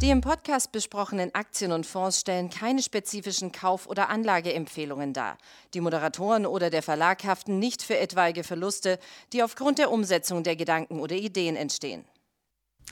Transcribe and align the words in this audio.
Die 0.00 0.08
im 0.08 0.22
Podcast 0.22 0.72
besprochenen 0.72 1.34
Aktien 1.34 1.72
und 1.72 1.84
Fonds 1.84 2.20
stellen 2.20 2.48
keine 2.48 2.82
spezifischen 2.82 3.52
Kauf- 3.52 3.86
oder 3.86 4.08
Anlageempfehlungen 4.08 5.12
dar. 5.12 5.36
Die 5.74 5.82
Moderatoren 5.82 6.46
oder 6.46 6.70
der 6.70 6.82
Verlag 6.82 7.22
haften 7.24 7.58
nicht 7.58 7.82
für 7.82 7.98
etwaige 7.98 8.42
Verluste, 8.42 8.98
die 9.34 9.42
aufgrund 9.42 9.78
der 9.78 9.90
Umsetzung 9.90 10.42
der 10.42 10.56
Gedanken 10.56 11.00
oder 11.00 11.16
Ideen 11.16 11.54
entstehen. 11.54 12.06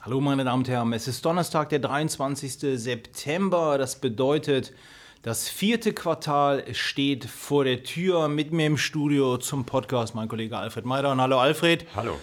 Hallo 0.02 0.20
meine 0.20 0.44
Damen 0.44 0.64
und 0.64 0.68
Herren, 0.68 0.92
es 0.92 1.08
ist 1.08 1.24
Donnerstag, 1.24 1.70
der 1.70 1.78
23. 1.78 2.78
September. 2.78 3.78
Das 3.78 4.02
bedeutet, 4.02 4.74
das 5.22 5.48
vierte 5.48 5.94
Quartal 5.94 6.74
steht 6.74 7.24
vor 7.24 7.64
der 7.64 7.84
Tür. 7.84 8.28
Mit 8.28 8.52
mir 8.52 8.66
im 8.66 8.76
Studio 8.76 9.38
zum 9.38 9.64
Podcast 9.64 10.14
mein 10.14 10.28
Kollege 10.28 10.58
Alfred 10.58 10.84
Meider. 10.84 11.10
Und 11.12 11.22
hallo 11.22 11.38
Alfred. 11.40 11.86
Hallo. 11.96 12.18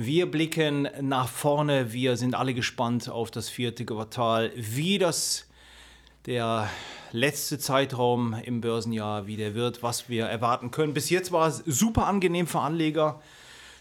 Wir 0.00 0.30
blicken 0.30 0.88
nach 1.00 1.26
vorne. 1.26 1.92
Wir 1.92 2.16
sind 2.16 2.36
alle 2.36 2.54
gespannt 2.54 3.08
auf 3.08 3.32
das 3.32 3.48
vierte 3.48 3.84
Quartal. 3.84 4.52
Wie 4.54 4.96
das 4.96 5.48
der 6.24 6.70
letzte 7.10 7.58
Zeitraum 7.58 8.36
im 8.44 8.60
Börsenjahr 8.60 9.26
wieder 9.26 9.56
wird, 9.56 9.82
was 9.82 10.08
wir 10.08 10.26
erwarten 10.26 10.70
können. 10.70 10.94
Bis 10.94 11.10
jetzt 11.10 11.32
war 11.32 11.48
es 11.48 11.64
super 11.66 12.06
angenehm 12.06 12.46
für 12.46 12.60
Anleger. 12.60 13.20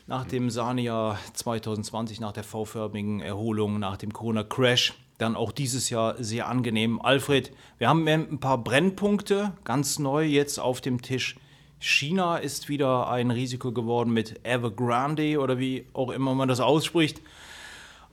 Nach 0.08 0.26
dem 0.26 0.50
Sahnejahr 0.50 1.20
2020, 1.34 2.20
nach 2.20 2.32
der 2.32 2.44
V-förmigen 2.44 3.20
Erholung, 3.20 3.78
nach 3.78 3.98
dem 3.98 4.12
Corona-Crash, 4.12 4.96
dann 5.20 5.36
auch 5.36 5.52
dieses 5.52 5.92
Jahr 5.92 6.16
sehr 6.18 6.48
angenehm. 6.48 7.00
Alfred, 7.00 7.52
wir 7.78 7.90
haben 7.90 8.08
ein 8.08 8.40
paar 8.40 8.58
Brennpunkte 8.58 9.54
ganz 9.66 10.00
neu 10.00 10.26
jetzt 10.26 10.60
auf 10.60 10.82
dem 10.82 11.04
Tisch. 11.04 11.36
China 11.80 12.38
ist 12.38 12.70
wieder 12.70 13.09
ein 13.09 13.31
Risiko 13.31 13.72
geworden 13.72 14.12
mit 14.12 14.45
Evergrande 14.45 15.40
oder 15.40 15.59
wie 15.59 15.88
auch 15.94 16.09
immer 16.09 16.34
man 16.34 16.47
das 16.47 16.59
ausspricht. 16.59 17.22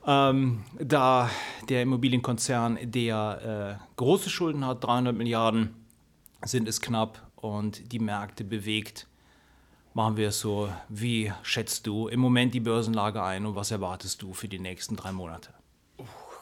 Ähm, 0.07 0.63
da 0.79 1.29
der 1.67 1.81
Immobilienkonzern, 1.81 2.77
der 2.83 3.79
äh, 3.79 3.95
große 3.95 4.29
Schulden 4.29 4.65
hat, 4.65 4.83
300 4.83 5.15
Milliarden, 5.15 5.73
sind 6.43 6.67
es 6.67 6.79
knapp 6.79 7.21
und 7.35 7.91
die 7.91 7.99
Märkte 7.99 8.43
bewegt. 8.43 9.07
Machen 9.95 10.17
wir 10.17 10.27
es 10.27 10.39
so. 10.39 10.69
Wie 10.89 11.31
schätzt 11.41 11.87
du 11.87 12.07
im 12.07 12.19
Moment 12.19 12.53
die 12.53 12.59
Börsenlage 12.59 13.23
ein 13.23 13.45
und 13.45 13.55
was 13.55 13.71
erwartest 13.71 14.21
du 14.21 14.33
für 14.33 14.47
die 14.47 14.59
nächsten 14.59 14.95
drei 14.95 15.11
Monate? 15.11 15.53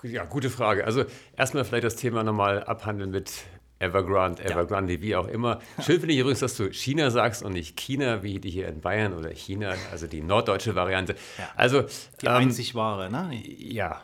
Ja, 0.02 0.26
gute 0.26 0.50
Frage. 0.50 0.86
Also 0.86 1.06
erstmal 1.38 1.64
vielleicht 1.64 1.86
das 1.86 1.96
Thema 1.96 2.24
nochmal 2.24 2.64
abhandeln 2.64 3.12
mit 3.12 3.32
Evergrande, 3.80 4.44
Evergrande, 4.44 4.94
ja. 4.94 5.02
wie 5.02 5.16
auch 5.16 5.28
immer. 5.28 5.60
Schön 5.82 6.00
finde 6.00 6.14
ich 6.14 6.20
übrigens, 6.20 6.40
dass 6.40 6.56
du 6.56 6.72
China 6.72 7.10
sagst 7.10 7.44
und 7.44 7.54
nicht 7.54 7.76
China, 7.76 8.24
wie 8.24 8.40
die 8.40 8.50
hier 8.50 8.68
in 8.68 8.82
Bayern 8.82 9.14
oder 9.14 9.30
China, 9.30 9.74
also 9.92 10.08
die 10.08 10.22
norddeutsche 10.22 10.76
Variante. 10.76 11.16
Ja. 11.38 11.50
Also 11.56 11.82
die 12.22 12.28
ähm, 12.28 12.34
einzig 12.34 12.76
wahre, 12.76 13.12
ne? 13.12 13.42
Ja. 13.58 14.02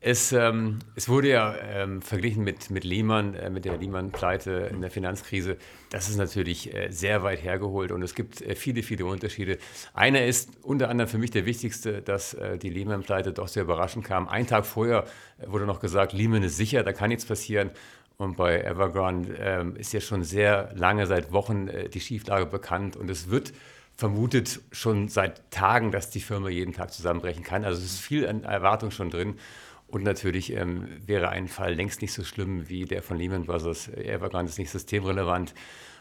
Es, 0.00 0.30
ähm, 0.30 0.78
es 0.94 1.08
wurde 1.08 1.30
ja 1.30 1.56
ähm, 1.56 2.02
verglichen 2.02 2.44
mit, 2.44 2.70
mit 2.70 2.84
Lehman, 2.84 3.34
äh, 3.34 3.50
mit 3.50 3.64
der 3.64 3.78
Lehman-Pleite 3.78 4.70
in 4.72 4.80
der 4.80 4.92
Finanzkrise. 4.92 5.56
Das 5.90 6.08
ist 6.08 6.16
natürlich 6.18 6.72
äh, 6.72 6.90
sehr 6.90 7.24
weit 7.24 7.42
hergeholt 7.42 7.90
und 7.90 8.02
es 8.02 8.14
gibt 8.14 8.40
äh, 8.40 8.54
viele, 8.54 8.84
viele 8.84 9.06
Unterschiede. 9.06 9.58
Einer 9.94 10.24
ist 10.24 10.50
unter 10.62 10.88
anderem 10.88 11.08
für 11.08 11.18
mich 11.18 11.32
der 11.32 11.46
wichtigste, 11.46 12.00
dass 12.00 12.34
äh, 12.34 12.58
die 12.58 12.70
Lehman-Pleite 12.70 13.32
doch 13.32 13.48
sehr 13.48 13.64
überraschend 13.64 14.04
kam. 14.04 14.28
Ein 14.28 14.46
Tag 14.46 14.66
vorher 14.66 15.04
äh, 15.38 15.50
wurde 15.50 15.66
noch 15.66 15.80
gesagt, 15.80 16.12
Lehman 16.12 16.44
ist 16.44 16.56
sicher, 16.56 16.84
da 16.84 16.92
kann 16.92 17.08
nichts 17.08 17.24
passieren. 17.24 17.70
Und 18.20 18.36
bei 18.36 18.62
Evergrande 18.62 19.36
ähm, 19.38 19.76
ist 19.76 19.92
ja 19.92 20.00
schon 20.00 20.24
sehr 20.24 20.72
lange, 20.74 21.06
seit 21.06 21.30
Wochen, 21.32 21.68
äh, 21.68 21.88
die 21.88 22.00
Schieflage 22.00 22.46
bekannt. 22.46 22.96
Und 22.96 23.08
es 23.10 23.30
wird 23.30 23.52
vermutet 23.94 24.60
schon 24.72 25.08
seit 25.08 25.48
Tagen, 25.52 25.92
dass 25.92 26.10
die 26.10 26.20
Firma 26.20 26.48
jeden 26.48 26.72
Tag 26.72 26.92
zusammenbrechen 26.92 27.44
kann. 27.44 27.64
Also 27.64 27.78
es 27.78 27.92
ist 27.92 28.00
viel 28.00 28.26
an 28.26 28.42
Erwartung 28.42 28.90
schon 28.90 29.10
drin. 29.10 29.36
Und 29.86 30.02
natürlich 30.02 30.52
ähm, 30.52 30.88
wäre 31.06 31.28
ein 31.28 31.46
Fall 31.46 31.74
längst 31.74 32.02
nicht 32.02 32.12
so 32.12 32.24
schlimm 32.24 32.68
wie 32.68 32.86
der 32.86 33.02
von 33.02 33.16
Lehman 33.16 33.44
Brothers. 33.44 33.88
Evergrande 33.88 34.50
ist 34.50 34.58
nicht 34.58 34.70
systemrelevant. 34.70 35.54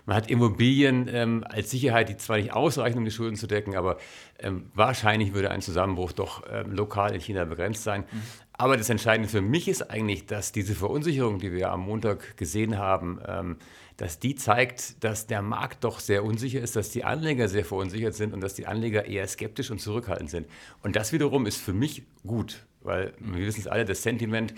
Man 0.08 0.16
hat 0.16 0.30
Immobilien 0.30 1.10
ähm, 1.12 1.44
als 1.48 1.70
Sicherheit, 1.70 2.10
die 2.10 2.18
zwar 2.18 2.38
nicht 2.38 2.54
ausreichen, 2.54 2.98
um 2.98 3.06
die 3.06 3.12
Schulden 3.12 3.36
zu 3.36 3.46
decken, 3.46 3.76
aber 3.76 3.98
ähm, 4.40 4.72
wahrscheinlich 4.74 5.34
würde 5.34 5.52
ein 5.52 5.62
Zusammenbruch 5.62 6.14
doch 6.14 6.44
ähm, 6.50 6.72
lokal 6.72 7.14
in 7.14 7.20
China 7.22 7.46
begrenzt 7.46 7.84
sein. 7.84 8.06
Mhm. 8.12 8.22
Aber 8.58 8.76
das 8.76 8.90
Entscheidende 8.90 9.30
für 9.30 9.42
mich 9.42 9.68
ist 9.68 9.84
eigentlich, 9.92 10.26
dass 10.26 10.52
diese 10.52 10.74
Verunsicherung, 10.74 11.40
die 11.40 11.52
wir 11.52 11.72
am 11.72 11.82
Montag 11.82 12.38
gesehen 12.38 12.78
haben, 12.78 13.20
ähm, 13.28 13.58
dass 13.98 14.20
die 14.20 14.36
zeigt, 14.36 15.04
dass 15.04 15.28
der 15.28 15.42
Markt 15.42 15.84
doch 15.84 16.00
sehr 16.00 16.24
unsicher 16.24 16.62
ist, 16.62 16.76
dass 16.76 16.90
die 16.90 17.04
Anleger 17.04 17.50
sehr 17.50 17.66
verunsichert 17.66 18.16
sind 18.16 18.34
und 18.34 18.42
dass 18.42 18.56
die 18.56 18.68
Anleger 18.68 19.06
eher 19.06 19.28
skeptisch 19.28 19.70
und 19.70 19.80
zurückhaltend 19.80 20.30
sind. 20.30 20.48
Und 20.82 20.96
das 20.96 21.14
wiederum 21.14 21.46
ist 21.46 21.58
für 21.58 21.74
mich 21.74 22.04
gut, 22.26 22.66
weil 22.82 23.14
wir 23.20 23.46
wissen 23.46 23.62
es 23.62 23.68
alle, 23.68 23.86
das 23.86 24.02
Sentiment, 24.02 24.54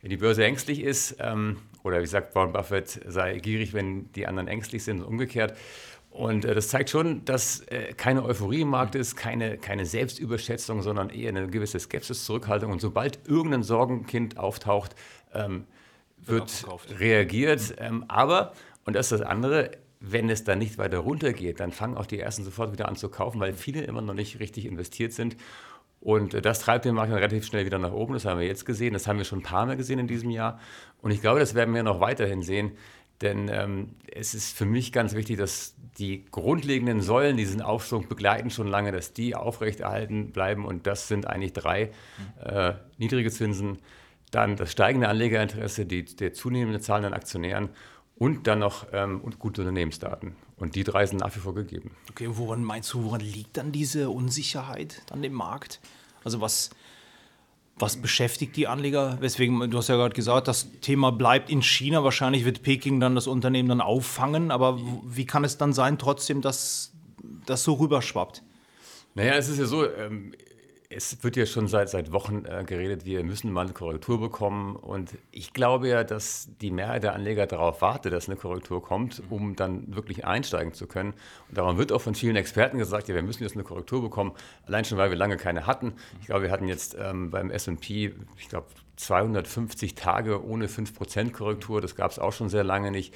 wenn 0.00 0.10
die 0.10 0.16
Börse 0.16 0.44
ängstlich 0.44 0.80
ist, 0.80 1.16
ähm, 1.20 1.58
oder 1.82 2.00
wie 2.02 2.06
sagt 2.06 2.34
Warren 2.34 2.52
Buffett, 2.52 3.00
sei 3.06 3.38
gierig, 3.38 3.72
wenn 3.72 4.10
die 4.12 4.26
anderen 4.26 4.48
ängstlich 4.48 4.82
sind 4.82 5.00
und 5.00 5.06
umgekehrt. 5.06 5.56
Und 6.14 6.44
äh, 6.44 6.54
das 6.54 6.68
zeigt 6.68 6.90
schon, 6.90 7.24
dass 7.24 7.62
äh, 7.62 7.92
keine 7.92 8.24
Euphorie 8.24 8.60
im 8.60 8.68
Markt 8.68 8.94
ist, 8.94 9.16
keine, 9.16 9.58
keine 9.58 9.84
Selbstüberschätzung, 9.84 10.80
sondern 10.80 11.10
eher 11.10 11.30
eine 11.30 11.48
gewisse 11.48 11.80
Skepsis, 11.80 12.24
Zurückhaltung. 12.24 12.70
Und 12.70 12.80
sobald 12.80 13.26
irgendein 13.26 13.64
Sorgenkind 13.64 14.38
auftaucht, 14.38 14.94
ähm, 15.34 15.64
wird, 16.18 16.66
reagiert. 17.00 17.74
Ähm, 17.78 18.04
aber, 18.06 18.52
und 18.84 18.94
das 18.94 19.10
ist 19.10 19.20
das 19.20 19.28
andere, 19.28 19.72
wenn 19.98 20.30
es 20.30 20.44
dann 20.44 20.60
nicht 20.60 20.78
weiter 20.78 20.98
runtergeht, 20.98 21.58
dann 21.58 21.72
fangen 21.72 21.96
auch 21.96 22.06
die 22.06 22.20
Ersten 22.20 22.44
sofort 22.44 22.72
wieder 22.72 22.88
an 22.88 22.94
zu 22.94 23.08
kaufen, 23.08 23.40
weil 23.40 23.52
viele 23.52 23.82
immer 23.82 24.00
noch 24.00 24.14
nicht 24.14 24.38
richtig 24.38 24.66
investiert 24.66 25.12
sind. 25.12 25.36
Und 25.98 26.32
äh, 26.32 26.40
das 26.40 26.60
treibt 26.60 26.84
den 26.84 26.94
Markt 26.94 27.10
dann 27.10 27.18
relativ 27.18 27.44
schnell 27.44 27.66
wieder 27.66 27.80
nach 27.80 27.92
oben. 27.92 28.12
Das 28.12 28.24
haben 28.24 28.38
wir 28.38 28.46
jetzt 28.46 28.66
gesehen. 28.66 28.92
Das 28.92 29.08
haben 29.08 29.18
wir 29.18 29.24
schon 29.24 29.40
ein 29.40 29.42
paar 29.42 29.66
Mal 29.66 29.76
gesehen 29.76 29.98
in 29.98 30.06
diesem 30.06 30.30
Jahr. 30.30 30.60
Und 31.02 31.10
ich 31.10 31.20
glaube, 31.20 31.40
das 31.40 31.56
werden 31.56 31.74
wir 31.74 31.82
noch 31.82 31.98
weiterhin 31.98 32.42
sehen. 32.42 32.76
Denn 33.20 33.48
ähm, 33.48 33.90
es 34.12 34.34
ist 34.34 34.56
für 34.56 34.64
mich 34.66 34.92
ganz 34.92 35.14
wichtig, 35.14 35.38
dass 35.38 35.74
die 35.98 36.24
grundlegenden 36.30 37.00
Säulen 37.00 37.36
diesen 37.36 37.62
Aufschwung 37.62 38.08
begleiten 38.08 38.50
schon 38.50 38.66
lange, 38.66 38.92
dass 38.92 39.12
die 39.12 39.34
aufrechterhalten 39.34 40.32
bleiben. 40.32 40.64
Und 40.64 40.86
das 40.86 41.08
sind 41.08 41.26
eigentlich 41.26 41.52
drei. 41.52 41.90
Äh, 42.42 42.74
niedrige 42.98 43.30
Zinsen, 43.30 43.78
dann 44.30 44.56
das 44.56 44.72
steigende 44.72 45.08
Anlegerinteresse, 45.08 45.86
die, 45.86 46.04
der 46.04 46.32
zunehmende 46.32 46.80
Zahl 46.80 47.04
an 47.04 47.12
Aktionären 47.12 47.68
und 48.16 48.46
dann 48.46 48.58
noch 48.58 48.86
ähm, 48.92 49.20
und 49.20 49.38
gute 49.38 49.62
Unternehmensdaten. 49.62 50.34
Und 50.56 50.74
die 50.74 50.84
drei 50.84 51.06
sind 51.06 51.20
nach 51.20 51.34
wie 51.34 51.40
vor 51.40 51.54
gegeben. 51.54 51.92
Okay, 52.10 52.28
woran 52.30 52.62
meinst 52.62 52.92
du, 52.92 53.04
woran 53.04 53.20
liegt 53.20 53.56
dann 53.56 53.72
diese 53.72 54.10
Unsicherheit 54.10 55.02
dann 55.06 55.22
im 55.24 55.32
Markt? 55.32 55.80
Also 56.22 56.40
was, 56.40 56.70
was 57.76 57.96
beschäftigt 57.96 58.56
die 58.56 58.68
Anleger? 58.68 59.18
Weswegen, 59.20 59.70
du 59.70 59.78
hast 59.78 59.88
ja 59.88 59.96
gerade 59.96 60.14
gesagt, 60.14 60.46
das 60.46 60.70
Thema 60.80 61.10
bleibt 61.10 61.50
in 61.50 61.62
China. 61.62 62.04
Wahrscheinlich 62.04 62.44
wird 62.44 62.62
Peking 62.62 63.00
dann 63.00 63.14
das 63.14 63.26
Unternehmen 63.26 63.68
dann 63.68 63.80
auffangen. 63.80 64.50
Aber 64.50 64.78
wie 65.04 65.26
kann 65.26 65.44
es 65.44 65.58
dann 65.58 65.72
sein, 65.72 65.98
trotzdem, 65.98 66.40
dass 66.40 66.92
das 67.46 67.64
so 67.64 67.74
rüberschwappt? 67.74 68.42
Naja, 69.14 69.34
es 69.34 69.48
ist 69.48 69.58
ja 69.58 69.64
so, 69.64 69.84
ähm, 69.90 70.34
es 70.96 71.22
wird 71.22 71.36
ja 71.36 71.46
schon 71.46 71.68
seit, 71.68 71.88
seit 71.88 72.12
Wochen 72.12 72.44
äh, 72.44 72.64
geredet, 72.64 73.04
wir 73.04 73.24
müssen 73.24 73.52
mal 73.52 73.62
eine 73.62 73.72
Korrektur 73.72 74.20
bekommen. 74.20 74.76
Und 74.76 75.10
ich 75.30 75.52
glaube 75.52 75.88
ja, 75.88 76.04
dass 76.04 76.48
die 76.60 76.70
Mehrheit 76.70 77.02
der 77.02 77.14
Anleger 77.14 77.46
darauf 77.46 77.82
wartet, 77.82 78.12
dass 78.12 78.28
eine 78.28 78.36
Korrektur 78.36 78.82
kommt, 78.82 79.22
um 79.30 79.56
dann 79.56 79.94
wirklich 79.94 80.24
einsteigen 80.24 80.72
zu 80.72 80.86
können. 80.86 81.14
Und 81.48 81.58
darum 81.58 81.78
wird 81.78 81.92
auch 81.92 82.00
von 82.00 82.14
vielen 82.14 82.36
Experten 82.36 82.78
gesagt, 82.78 83.08
ja, 83.08 83.14
wir 83.14 83.22
müssen 83.22 83.42
jetzt 83.42 83.54
eine 83.54 83.64
Korrektur 83.64 84.02
bekommen, 84.02 84.32
allein 84.66 84.84
schon, 84.84 84.98
weil 84.98 85.10
wir 85.10 85.16
lange 85.16 85.36
keine 85.36 85.66
hatten. 85.66 85.94
Ich 86.20 86.26
glaube, 86.26 86.44
wir 86.44 86.50
hatten 86.50 86.68
jetzt 86.68 86.96
ähm, 86.98 87.30
beim 87.30 87.50
S&P, 87.50 88.14
ich 88.38 88.48
glaube, 88.48 88.66
250 88.96 89.94
Tage 89.94 90.44
ohne 90.44 90.66
5% 90.66 91.32
Korrektur. 91.32 91.80
Das 91.80 91.96
gab 91.96 92.10
es 92.10 92.18
auch 92.18 92.32
schon 92.32 92.48
sehr 92.48 92.64
lange 92.64 92.90
nicht. 92.90 93.14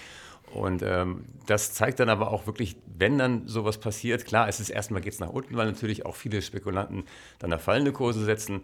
Und 0.52 0.82
ähm, 0.82 1.24
das 1.46 1.74
zeigt 1.74 2.00
dann 2.00 2.08
aber 2.08 2.30
auch 2.32 2.46
wirklich, 2.46 2.76
wenn 2.86 3.18
dann 3.18 3.46
sowas 3.46 3.78
passiert, 3.78 4.24
klar, 4.24 4.48
es 4.48 4.60
ist 4.60 4.70
erstmal 4.70 5.00
geht 5.00 5.12
es 5.12 5.20
nach 5.20 5.28
unten, 5.28 5.56
weil 5.56 5.66
natürlich 5.66 6.06
auch 6.06 6.16
viele 6.16 6.40
Spekulanten 6.40 7.04
dann 7.38 7.52
auf 7.52 7.62
fallende 7.62 7.92
Kurse 7.92 8.24
setzen 8.24 8.62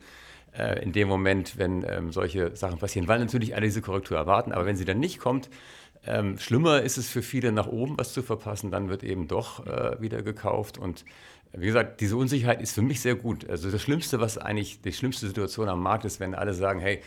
äh, 0.57 0.83
in 0.83 0.93
dem 0.93 1.09
Moment, 1.09 1.59
wenn 1.59 1.85
ähm, 1.87 2.11
solche 2.13 2.57
Sachen 2.57 2.79
passieren, 2.79 3.07
weil 3.09 3.19
natürlich 3.19 3.55
alle 3.55 3.67
diese 3.67 3.83
Korrektur 3.83 4.17
erwarten. 4.17 4.53
Aber 4.53 4.67
wenn 4.67 4.77
sie 4.77 4.85
dann 4.85 4.99
nicht 4.99 5.19
kommt, 5.19 5.51
ähm, 6.07 6.39
schlimmer 6.39 6.83
ist 6.83 6.97
es 6.97 7.09
für 7.09 7.23
viele, 7.23 7.53
nach 7.53 7.67
oben 7.67 7.99
was 7.99 8.13
zu 8.13 8.23
verpassen, 8.23 8.71
dann 8.71 8.89
wird 8.89 9.03
eben 9.03 9.29
doch 9.29 9.67
äh, 9.67 10.01
wieder 10.01 10.23
gekauft. 10.23 10.79
Und 10.79 11.05
wie 11.57 11.67
gesagt, 11.67 12.01
diese 12.01 12.17
Unsicherheit 12.17 12.61
ist 12.61 12.73
für 12.73 12.83
mich 12.83 13.01
sehr 13.01 13.15
gut. 13.15 13.49
Also 13.49 13.71
das 13.71 13.81
Schlimmste, 13.81 14.21
was 14.21 14.39
eigentlich 14.39 14.81
die 14.81 14.93
schlimmste 14.93 15.27
Situation 15.27 15.69
am 15.69 15.83
Markt 15.83 16.05
ist, 16.05 16.21
wenn 16.21 16.35
alle 16.35 16.55
sagen, 16.55 16.81
hey, 16.81 17.01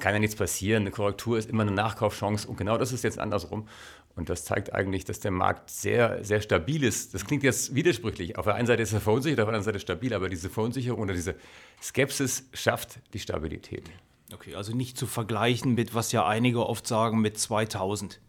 kann 0.00 0.12
ja 0.12 0.18
nichts 0.18 0.36
passieren, 0.36 0.82
eine 0.82 0.90
Korrektur 0.90 1.38
ist 1.38 1.48
immer 1.48 1.62
eine 1.62 1.70
Nachkaufchance 1.70 2.48
und 2.48 2.56
genau 2.56 2.76
das 2.78 2.92
ist 2.92 3.04
jetzt 3.04 3.18
andersrum. 3.18 3.68
Und 4.16 4.28
das 4.28 4.44
zeigt 4.44 4.72
eigentlich, 4.72 5.04
dass 5.04 5.18
der 5.20 5.32
Markt 5.32 5.70
sehr, 5.70 6.22
sehr 6.24 6.40
stabil 6.40 6.84
ist. 6.84 7.14
Das 7.14 7.24
klingt 7.24 7.42
jetzt 7.42 7.74
widersprüchlich. 7.74 8.38
Auf 8.38 8.44
der 8.44 8.54
einen 8.54 8.66
Seite 8.66 8.82
ist 8.82 8.92
er 8.92 9.00
verunsichert, 9.00 9.40
auf 9.40 9.46
der 9.46 9.54
anderen 9.54 9.64
Seite 9.64 9.80
stabil, 9.80 10.14
aber 10.14 10.28
diese 10.28 10.50
Verunsicherung 10.50 11.00
oder 11.00 11.14
diese 11.14 11.34
Skepsis 11.82 12.48
schafft 12.52 13.00
die 13.12 13.18
Stabilität. 13.18 13.90
Okay, 14.32 14.54
also 14.54 14.74
nicht 14.74 14.96
zu 14.96 15.06
vergleichen 15.06 15.74
mit, 15.74 15.94
was 15.94 16.12
ja 16.12 16.26
einige 16.26 16.66
oft 16.66 16.86
sagen, 16.86 17.20
mit 17.20 17.38
2000. 17.38 18.20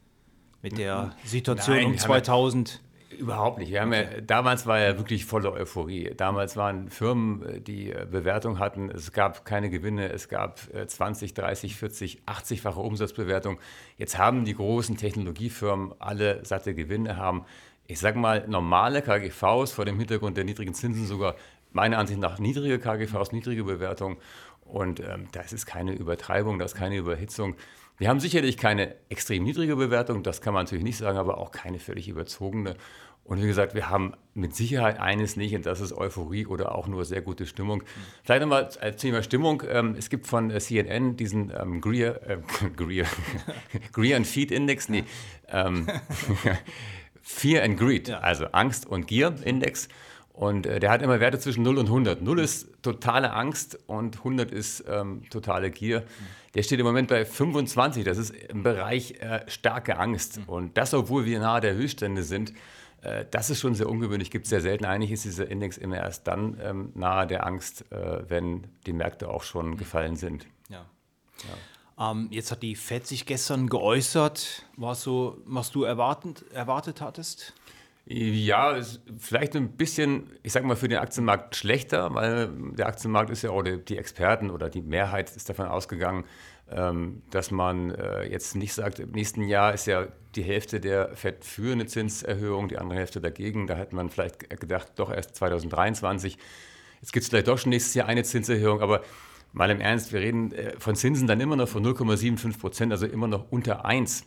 Mit 0.62 0.80
der 0.80 1.16
Situation 1.24 1.76
Nein, 1.76 1.86
um 1.86 1.98
2000. 1.98 2.82
Überhaupt 3.18 3.58
nicht. 3.58 3.72
Wir 3.72 3.82
haben 3.82 3.94
okay. 3.94 4.08
ja, 4.16 4.22
damals 4.22 4.66
war 4.66 4.80
ja 4.80 4.98
wirklich 4.98 5.26
volle 5.26 5.52
Euphorie. 5.52 6.14
Damals 6.16 6.58
waren 6.58 6.90
Firmen, 6.90 7.64
die 7.64 7.94
Bewertung 8.10 8.60
hatten. 8.60 8.90
Es 8.90 9.12
gab 9.12 9.46
keine 9.46 9.70
Gewinne. 9.70 10.12
Es 10.12 10.30
gab 10.30 10.60
20, 10.60 11.34
30, 11.34 11.76
40, 11.76 12.24
80-fache 12.26 12.80
Umsatzbewertung. 12.80 13.60
Jetzt 13.98 14.18
haben 14.18 14.46
die 14.46 14.56
großen 14.56 14.98
Technologiefirmen 14.98 15.94
alle 16.00 16.46
satte 16.46 16.74
Gewinne, 16.74 17.18
haben, 17.18 17.46
ich 17.88 18.00
sage 18.00 18.18
mal, 18.18 18.48
normale 18.48 19.02
KGVs 19.02 19.72
vor 19.72 19.86
dem 19.86 19.98
Hintergrund 19.98 20.38
der 20.38 20.44
niedrigen 20.44 20.74
Zinsen 20.74 21.06
sogar 21.06 21.36
meiner 21.72 21.98
Ansicht 21.98 22.20
nach 22.20 22.40
niedrige 22.40 22.80
KGVs, 22.80 23.32
niedrige 23.32 23.64
Bewertung. 23.64 24.18
Und 24.66 25.00
ähm, 25.00 25.28
das 25.32 25.54
ist 25.54 25.66
keine 25.66 25.94
Übertreibung, 25.94 26.58
das 26.58 26.74
ist 26.74 26.78
keine 26.80 26.98
Überhitzung. 26.98 27.56
Wir 27.98 28.10
haben 28.10 28.20
sicherlich 28.20 28.58
keine 28.58 28.96
extrem 29.10 29.44
niedrige 29.44 29.76
Bewertung, 29.76 30.24
das 30.24 30.42
kann 30.42 30.54
man 30.54 30.66
natürlich 30.66 30.84
nicht 30.84 30.98
sagen, 30.98 31.18
aber 31.18 31.38
auch 31.38 31.52
keine 31.52 31.80
völlig 31.80 32.08
überzogene. 32.10 32.76
Und 33.26 33.42
wie 33.42 33.48
gesagt, 33.48 33.74
wir 33.74 33.90
haben 33.90 34.14
mit 34.36 34.56
Sicherheit 34.56 35.00
eines 35.00 35.36
nicht, 35.36 35.56
und 35.56 35.66
das 35.66 35.82
ist 35.82 35.94
Euphorie 35.94 36.46
oder 36.46 36.76
auch 36.76 36.88
nur 36.88 37.06
sehr 37.06 37.22
gute 37.22 37.48
Stimmung. 37.48 37.82
Vielleicht 38.24 38.42
nochmal 38.42 38.70
als 38.80 39.02
Thema 39.02 39.24
Stimmung. 39.24 39.64
Ähm, 39.68 39.96
es 39.98 40.12
gibt 40.12 40.28
von 40.28 40.52
äh, 40.52 40.60
CNN 40.60 41.18
diesen 41.18 41.52
ähm, 41.60 41.82
Greer, 41.82 42.22
äh, 42.30 42.38
Greer, 42.76 43.08
Greer 43.94 44.18
and 44.18 44.28
Feed 44.28 44.52
Index, 44.52 44.90
nee, 44.90 45.06
ähm, 45.48 45.88
Fear 47.24 47.64
and 47.64 47.80
Greed, 47.80 48.12
also 48.12 48.46
Angst 48.52 48.86
und 48.86 49.08
Gier 49.08 49.34
Index. 49.44 49.90
Und 50.36 50.66
äh, 50.66 50.82
der 50.82 50.92
hat 50.92 51.02
immer 51.02 51.22
Werte 51.22 51.40
zwischen 51.40 51.64
0 51.64 51.78
und 51.78 51.86
100. 51.86 52.22
0 52.22 52.40
ist 52.40 52.68
totale 52.82 53.32
Angst 53.32 53.80
und 53.88 54.18
100 54.18 54.52
ist 54.52 54.84
ähm, 54.88 55.22
totale 55.30 55.72
Gier. 55.72 56.04
Der 56.56 56.64
steht 56.64 56.80
im 56.80 56.86
Moment 56.86 57.08
bei 57.08 57.24
25. 57.24 58.04
Das 58.04 58.18
ist 58.18 58.32
im 58.32 58.62
Bereich 58.62 59.22
äh, 59.22 59.46
starke 59.48 59.98
Angst. 59.98 60.40
Mhm. 60.40 60.44
Und 60.50 60.78
das, 60.78 60.94
obwohl 60.94 61.26
wir 61.26 61.40
nahe 61.40 61.62
der 61.62 61.74
Höchststände 61.76 62.24
sind. 62.24 62.52
Äh, 63.02 63.26
das 63.32 63.50
ist 63.50 63.62
schon 63.62 63.76
sehr 63.76 63.88
ungewöhnlich. 63.88 64.30
Gibt 64.30 64.46
es 64.46 64.50
sehr 64.50 64.60
selten. 64.60 64.84
Eigentlich 64.84 65.12
ist 65.12 65.24
dieser 65.24 65.50
Index 65.50 65.78
immer 65.78 65.98
erst 65.98 66.28
dann 66.28 66.60
ähm, 66.62 66.92
nahe 66.96 67.28
der 67.28 67.46
Angst, 67.46 67.90
äh, 67.94 68.30
wenn 68.30 68.68
die 68.86 68.94
Märkte 68.94 69.30
auch 69.30 69.44
schon 69.44 69.72
mhm. 69.72 69.78
gefallen 69.78 70.18
sind. 70.18 70.48
Ja. 70.68 70.86
ja. 71.98 72.12
Ähm, 72.12 72.28
jetzt 72.30 72.52
hat 72.52 72.62
die 72.62 72.76
FED 72.76 73.08
sich 73.08 73.26
gestern 73.26 73.70
geäußert, 73.70 74.66
was, 74.76 75.02
so, 75.02 75.38
was 75.46 75.72
du 75.72 75.84
erwartet, 75.84 76.44
erwartet 76.52 77.00
hattest. 77.00 77.54
Ja, 78.08 78.74
ist 78.74 79.02
vielleicht 79.18 79.56
ein 79.56 79.78
bisschen, 79.78 80.30
ich 80.44 80.54
sage 80.54 80.68
mal, 80.68 80.76
für 80.76 80.88
den 80.88 81.00
Aktienmarkt 81.00 81.56
schlechter, 81.56 82.14
weil 82.14 82.50
der 82.78 82.86
Aktienmarkt 82.86 83.32
ist 83.32 83.42
ja, 83.42 83.50
oder 83.50 83.78
die 83.78 83.98
Experten 83.98 84.52
oder 84.52 84.70
die 84.70 84.84
Mehrheit 84.84 85.36
ist 85.36 85.50
davon 85.50 85.66
ausgegangen, 85.66 86.24
ähm, 86.70 87.24
dass 87.32 87.50
man 87.50 87.90
äh, 87.90 88.26
jetzt 88.26 88.56
nicht 88.56 88.74
sagt, 88.74 89.00
im 89.00 89.12
nächsten 89.12 89.42
Jahr 89.44 89.74
ist 89.74 89.88
ja 89.88 90.08
die 90.36 90.44
Hälfte 90.44 90.80
der 90.80 91.16
FED 91.16 91.44
für 91.44 91.72
eine 91.72 91.88
Zinserhöhung, 91.88 92.68
die 92.68 92.78
andere 92.78 93.00
Hälfte 93.00 93.22
dagegen. 93.22 93.66
Da 93.66 93.76
hätte 93.76 93.96
man 93.96 94.12
vielleicht 94.12 94.52
gedacht, 94.60 94.92
doch 94.98 95.12
erst 95.12 95.36
2023. 95.36 96.38
Jetzt 97.02 97.12
gibt 97.12 97.24
es 97.24 97.30
vielleicht 97.30 97.48
doch 97.48 97.58
schon 97.58 97.72
nächstes 97.72 97.96
Jahr 97.96 98.08
eine 98.08 98.24
Zinserhöhung, 98.24 98.82
aber 98.82 99.02
mal 99.52 99.72
im 99.72 99.82
Ernst, 99.82 100.14
wir 100.14 100.20
reden 100.20 100.52
äh, 100.52 100.74
von 100.78 100.96
Zinsen 100.96 101.26
dann 101.26 101.40
immer 101.40 101.56
noch 101.56 101.70
von 101.70 101.84
0,75 101.84 102.60
Prozent, 102.60 102.92
also 102.92 103.08
immer 103.08 103.28
noch 103.28 103.52
unter 103.52 103.86
1. 103.86 104.26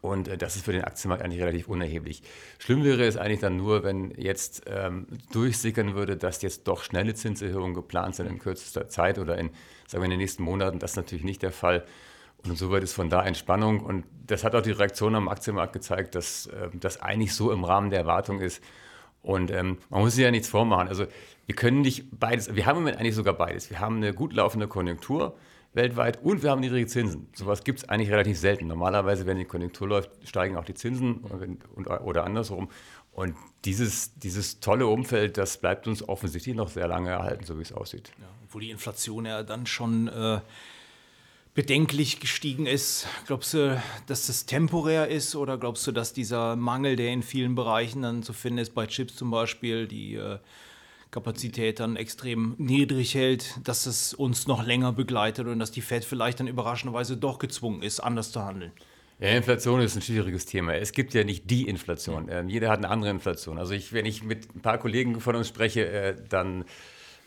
Und 0.00 0.28
äh, 0.28 0.38
das 0.38 0.56
ist 0.56 0.64
für 0.64 0.72
den 0.72 0.84
Aktienmarkt 0.84 1.22
eigentlich 1.22 1.40
relativ 1.40 1.68
unerheblich. 1.68 2.22
Schlimm 2.58 2.84
wäre 2.84 3.04
es 3.04 3.16
eigentlich 3.16 3.40
dann 3.40 3.56
nur, 3.56 3.82
wenn 3.82 4.10
jetzt 4.12 4.62
ähm, 4.66 5.06
durchsickern 5.32 5.94
würde, 5.94 6.16
dass 6.16 6.42
jetzt 6.42 6.68
doch 6.68 6.82
schnelle 6.82 7.14
Zinserhöhungen 7.14 7.74
geplant 7.74 8.14
sind 8.16 8.26
in 8.26 8.38
kürzester 8.38 8.88
Zeit 8.88 9.18
oder 9.18 9.36
in, 9.38 9.50
sagen 9.86 10.02
wir, 10.02 10.04
in 10.06 10.10
den 10.10 10.20
nächsten 10.20 10.42
Monaten. 10.42 10.78
Das 10.78 10.92
ist 10.92 10.96
natürlich 10.96 11.24
nicht 11.24 11.42
der 11.42 11.52
Fall. 11.52 11.84
Und 12.38 12.50
insoweit 12.50 12.82
ist 12.82 12.92
von 12.92 13.10
da 13.10 13.24
Entspannung. 13.24 13.80
Und 13.80 14.04
das 14.26 14.44
hat 14.44 14.54
auch 14.54 14.62
die 14.62 14.70
Reaktion 14.70 15.14
am 15.14 15.28
Aktienmarkt 15.28 15.72
gezeigt, 15.72 16.14
dass 16.14 16.46
äh, 16.46 16.68
das 16.74 17.00
eigentlich 17.00 17.34
so 17.34 17.50
im 17.50 17.64
Rahmen 17.64 17.90
der 17.90 18.00
Erwartung 18.00 18.40
ist. 18.40 18.62
Und 19.22 19.50
ähm, 19.50 19.78
man 19.90 20.02
muss 20.02 20.14
sich 20.14 20.22
ja 20.22 20.30
nichts 20.30 20.48
vormachen. 20.48 20.86
Also 20.86 21.06
wir 21.46 21.56
können 21.56 21.80
nicht 21.80 22.06
beides, 22.12 22.54
wir 22.54 22.64
haben 22.64 22.76
im 22.76 22.82
Moment 22.84 23.00
eigentlich 23.00 23.16
sogar 23.16 23.34
beides. 23.34 23.70
Wir 23.70 23.80
haben 23.80 23.96
eine 23.96 24.14
gut 24.14 24.32
laufende 24.32 24.68
Konjunktur 24.68 25.36
weltweit 25.76 26.22
und 26.22 26.42
wir 26.42 26.50
haben 26.50 26.60
niedrige 26.60 26.86
Zinsen. 26.86 27.28
Sowas 27.34 27.62
gibt 27.62 27.80
es 27.80 27.88
eigentlich 27.88 28.10
relativ 28.10 28.38
selten. 28.38 28.66
Normalerweise, 28.66 29.26
wenn 29.26 29.38
die 29.38 29.44
Konjunktur 29.44 29.86
läuft, 29.88 30.10
steigen 30.24 30.56
auch 30.56 30.64
die 30.64 30.74
Zinsen 30.74 31.22
oder 32.04 32.24
andersrum. 32.24 32.68
Und 33.12 33.34
dieses, 33.64 34.14
dieses 34.18 34.60
tolle 34.60 34.86
Umfeld, 34.86 35.38
das 35.38 35.58
bleibt 35.58 35.86
uns 35.86 36.06
offensichtlich 36.06 36.54
noch 36.54 36.68
sehr 36.68 36.88
lange 36.88 37.10
erhalten, 37.10 37.44
so 37.44 37.56
wie 37.58 37.62
es 37.62 37.72
aussieht. 37.72 38.10
Ja, 38.20 38.26
obwohl 38.44 38.62
die 38.62 38.70
Inflation 38.70 39.24
ja 39.24 39.42
dann 39.42 39.66
schon 39.66 40.08
äh, 40.08 40.40
bedenklich 41.54 42.20
gestiegen 42.20 42.66
ist. 42.66 43.06
Glaubst 43.26 43.54
du, 43.54 43.82
dass 44.06 44.26
das 44.26 44.44
temporär 44.44 45.08
ist 45.08 45.34
oder 45.34 45.56
glaubst 45.56 45.86
du, 45.86 45.92
dass 45.92 46.12
dieser 46.12 46.56
Mangel, 46.56 46.96
der 46.96 47.10
in 47.10 47.22
vielen 47.22 47.54
Bereichen 47.54 48.02
dann 48.02 48.22
zu 48.22 48.34
finden 48.34 48.58
ist, 48.58 48.74
bei 48.74 48.86
Chips 48.86 49.16
zum 49.16 49.30
Beispiel, 49.30 49.88
die 49.88 50.16
äh, 50.16 50.38
Kapazität 51.10 51.80
dann 51.80 51.96
extrem 51.96 52.54
niedrig 52.58 53.14
hält, 53.14 53.56
dass 53.64 53.86
es 53.86 54.12
uns 54.12 54.46
noch 54.46 54.64
länger 54.64 54.92
begleitet 54.92 55.46
und 55.46 55.58
dass 55.58 55.70
die 55.70 55.80
Fed 55.80 56.04
vielleicht 56.04 56.40
dann 56.40 56.48
überraschenderweise 56.48 57.16
doch 57.16 57.38
gezwungen 57.38 57.82
ist, 57.82 58.00
anders 58.00 58.32
zu 58.32 58.44
handeln. 58.44 58.72
Ja, 59.18 59.28
Inflation 59.30 59.80
ist 59.80 59.96
ein 59.96 60.02
schwieriges 60.02 60.44
Thema. 60.44 60.74
Es 60.74 60.92
gibt 60.92 61.14
ja 61.14 61.24
nicht 61.24 61.50
die 61.50 61.66
Inflation. 61.66 62.28
Ähm, 62.28 62.50
jeder 62.50 62.68
hat 62.68 62.78
eine 62.78 62.90
andere 62.90 63.10
Inflation. 63.10 63.56
Also 63.58 63.72
ich, 63.72 63.94
wenn 63.94 64.04
ich 64.04 64.22
mit 64.22 64.54
ein 64.54 64.60
paar 64.60 64.76
Kollegen 64.76 65.20
von 65.20 65.36
uns 65.36 65.48
spreche, 65.48 65.88
äh, 65.88 66.16
dann 66.28 66.66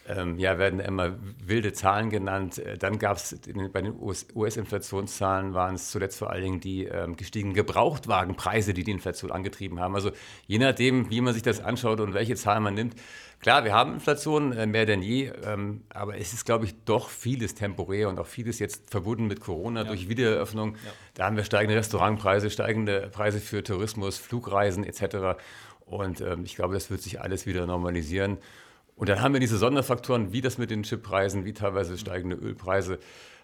ähm, 0.09 0.39
ja, 0.39 0.57
werden 0.57 0.79
immer 0.79 1.17
wilde 1.44 1.73
Zahlen 1.73 2.09
genannt. 2.09 2.57
Äh, 2.57 2.77
dann 2.77 3.00
gab 3.00 3.17
es 3.17 3.39
bei 3.71 3.81
den 3.81 3.94
US-Inflationszahlen 4.00 5.53
waren 5.53 5.75
es 5.75 5.91
zuletzt 5.91 6.17
vor 6.17 6.31
allen 6.31 6.44
Dingen 6.44 6.59
die 6.59 6.85
ähm, 6.85 7.15
gestiegenen 7.15 7.53
Gebrauchtwagenpreise, 7.53 8.73
die 8.73 8.83
die 8.83 8.91
Inflation 8.91 9.31
angetrieben 9.31 9.79
haben. 9.79 9.95
Also 9.95 10.11
je 10.47 10.57
nachdem, 10.57 11.09
wie 11.09 11.21
man 11.21 11.33
sich 11.33 11.44
das 11.44 11.61
anschaut 11.61 12.00
und 12.00 12.13
welche 12.13 12.35
Zahlen 12.35 12.63
man 12.63 12.73
nimmt, 12.73 12.95
Klar, 13.41 13.63
wir 13.63 13.73
haben 13.73 13.94
Inflation 13.94 14.51
äh, 14.51 14.65
mehr 14.65 14.85
denn 14.85 15.01
je, 15.01 15.31
ähm, 15.45 15.83
aber 15.88 16.17
es 16.17 16.33
ist, 16.33 16.45
glaube 16.45 16.65
ich, 16.65 16.75
doch 16.83 17.09
vieles 17.09 17.55
temporär 17.55 18.09
und 18.09 18.19
auch 18.19 18.27
vieles 18.27 18.59
jetzt 18.59 18.89
verbunden 18.91 19.27
mit 19.27 19.39
Corona 19.39 19.83
ja. 19.83 19.88
durch 19.88 20.09
Wiedereröffnung. 20.09 20.75
Ja. 20.75 20.91
Da 21.13 21.25
haben 21.25 21.38
wir 21.38 21.45
steigende 21.45 21.77
Restaurantpreise, 21.77 22.50
steigende 22.50 23.09
Preise 23.13 23.39
für 23.39 23.63
Tourismus, 23.63 24.17
Flugreisen 24.17 24.83
etc. 24.83 25.39
Und 25.85 26.19
ähm, 26.19 26.44
ich 26.44 26.55
glaube, 26.55 26.73
das 26.73 26.91
wird 26.91 27.01
sich 27.01 27.21
alles 27.21 27.45
wieder 27.45 27.65
normalisieren. 27.65 28.39
Und 29.00 29.07
dann 29.07 29.22
haben 29.22 29.31
wir 29.31 29.40
diese 29.40 29.57
Sonderfaktoren, 29.57 30.34
wie 30.34 30.42
das 30.42 30.57
mit 30.57 30.72
den 30.72 30.84
Chippreisen, 30.84 31.46
wie 31.46 31.54
teilweise 31.54 31.98
steigende 31.98 32.36
Ölpreise. 32.36 33.00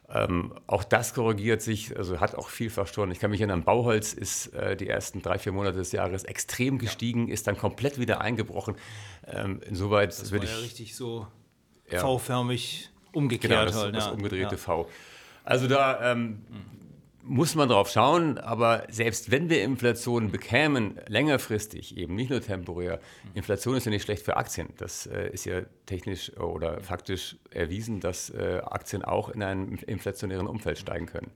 Ähm, 0.10 0.54
auch 0.68 0.84
das 0.84 1.14
korrigiert 1.14 1.62
sich, 1.62 1.98
also 1.98 2.20
hat 2.20 2.36
auch 2.36 2.50
vielfach 2.50 2.88
schon. 2.88 3.10
Ich 3.10 3.20
kann 3.20 3.32
mich 3.32 3.40
erinnern, 3.40 3.64
Bauholz 3.64 4.12
ist 4.12 4.48
äh, 4.48 4.76
die 4.76 4.90
ersten 4.90 5.22
drei, 5.22 5.40
vier 5.40 5.54
Monate 5.54 5.78
des 5.78 5.94
Jahres 5.94 6.26
extrem 6.26 6.78
gestiegen, 6.78 7.30
ja. 7.30 7.34
ist 7.34 7.48
dann 7.48 7.58
komplett 7.58 7.98
wieder 7.98 8.20
eingebrochen. 8.20 8.76
Ähm, 9.28 9.62
insoweit 9.66 10.10
das 10.10 10.30
würde 10.34 10.46
ich. 10.46 10.52
Ja 10.52 10.58
richtig 10.58 10.94
so 10.94 11.26
ja. 11.90 12.00
V-förmig 12.00 12.90
umgekehrt. 13.14 13.54
Genau, 13.54 13.66
das, 13.66 13.78
halt, 13.78 13.96
das 13.96 14.10
umgedrehte 14.10 14.56
ja. 14.56 14.58
V. 14.58 14.90
Also 15.46 15.68
da 15.68 16.12
ähm, 16.12 16.44
mhm 16.50 16.75
muss 17.28 17.56
man 17.56 17.68
drauf 17.68 17.90
schauen, 17.90 18.38
aber 18.38 18.86
selbst 18.90 19.32
wenn 19.32 19.50
wir 19.50 19.64
Inflation 19.64 20.32
bekämen, 20.32 21.00
längerfristig, 21.08 21.98
eben 21.98 22.16
nicht 22.16 22.30
nur 22.30 22.42
temporär, 22.42 23.00
Inflation 23.34 23.76
ist 23.76 23.86
ja 23.86 23.92
nicht 23.92 24.04
schlecht 24.04 24.24
für 24.24 24.38
Aktien. 24.38 24.70
Das 24.78 25.08
äh, 25.08 25.30
ist 25.30 25.46
ja 25.46 25.62
technisch 25.86 26.36
oder 26.38 26.82
faktisch 26.82 27.38
erwiesen, 27.50 28.00
dass 28.00 28.30
äh, 28.30 28.62
Aktien 28.64 29.04
auch 29.04 29.30
in 29.30 29.42
einem 29.42 29.76
inflationären 29.88 30.48
Umfeld 30.48 30.78
steigen 30.78 31.08
können. 31.08 31.32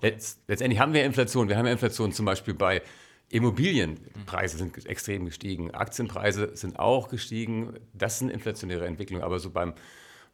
Letzt, 0.00 0.40
letztendlich 0.46 0.80
haben 0.80 0.94
wir 0.94 1.04
Inflation. 1.04 1.48
Wir 1.48 1.58
haben 1.58 1.66
ja 1.66 1.72
Inflation 1.72 2.12
zum 2.12 2.24
Beispiel 2.24 2.54
bei 2.54 2.82
Immobilienpreise 3.28 4.58
sind 4.58 4.86
extrem 4.86 5.24
gestiegen, 5.24 5.70
Aktienpreise 5.70 6.54
sind 6.54 6.78
auch 6.78 7.08
gestiegen. 7.08 7.78
Das 7.94 8.18
sind 8.18 8.30
inflationäre 8.30 8.86
Entwicklungen, 8.86 9.24
aber 9.24 9.38
so 9.38 9.50
beim 9.50 9.74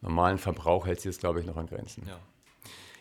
normalen 0.00 0.38
Verbrauch 0.38 0.86
hält 0.86 1.00
sich 1.00 1.10
das, 1.10 1.18
glaube 1.18 1.40
ich, 1.40 1.46
noch 1.46 1.56
an 1.56 1.66
Grenzen. 1.66 2.04
Ja. 2.06 2.18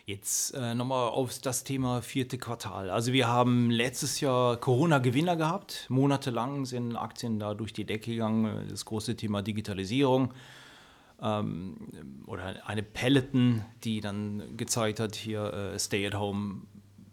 Jetzt 0.09 0.51
äh, 0.53 0.73
nochmal 0.73 1.09
auf 1.09 1.37
das 1.39 1.65
Thema 1.65 2.01
vierte 2.01 2.37
Quartal. 2.37 2.89
Also 2.89 3.11
wir 3.11 3.27
haben 3.27 3.69
letztes 3.69 4.21
Jahr 4.21 4.55
Corona-Gewinner 4.55 5.35
gehabt. 5.35 5.85
Monatelang 5.89 6.65
sind 6.65 6.95
Aktien 6.95 7.39
da 7.39 7.53
durch 7.53 7.73
die 7.73 7.83
Decke 7.83 8.11
gegangen. 8.11 8.67
Das 8.69 8.85
große 8.85 9.17
Thema 9.17 9.41
Digitalisierung. 9.41 10.33
Ähm, 11.21 11.89
oder 12.25 12.65
eine 12.65 12.83
Peloton, 12.83 13.65
die 13.83 13.99
dann 13.99 14.55
gezeigt 14.55 15.01
hat, 15.01 15.13
hier 15.13 15.53
äh, 15.53 15.77
Stay 15.77 16.07
at 16.07 16.13
Home 16.13 16.61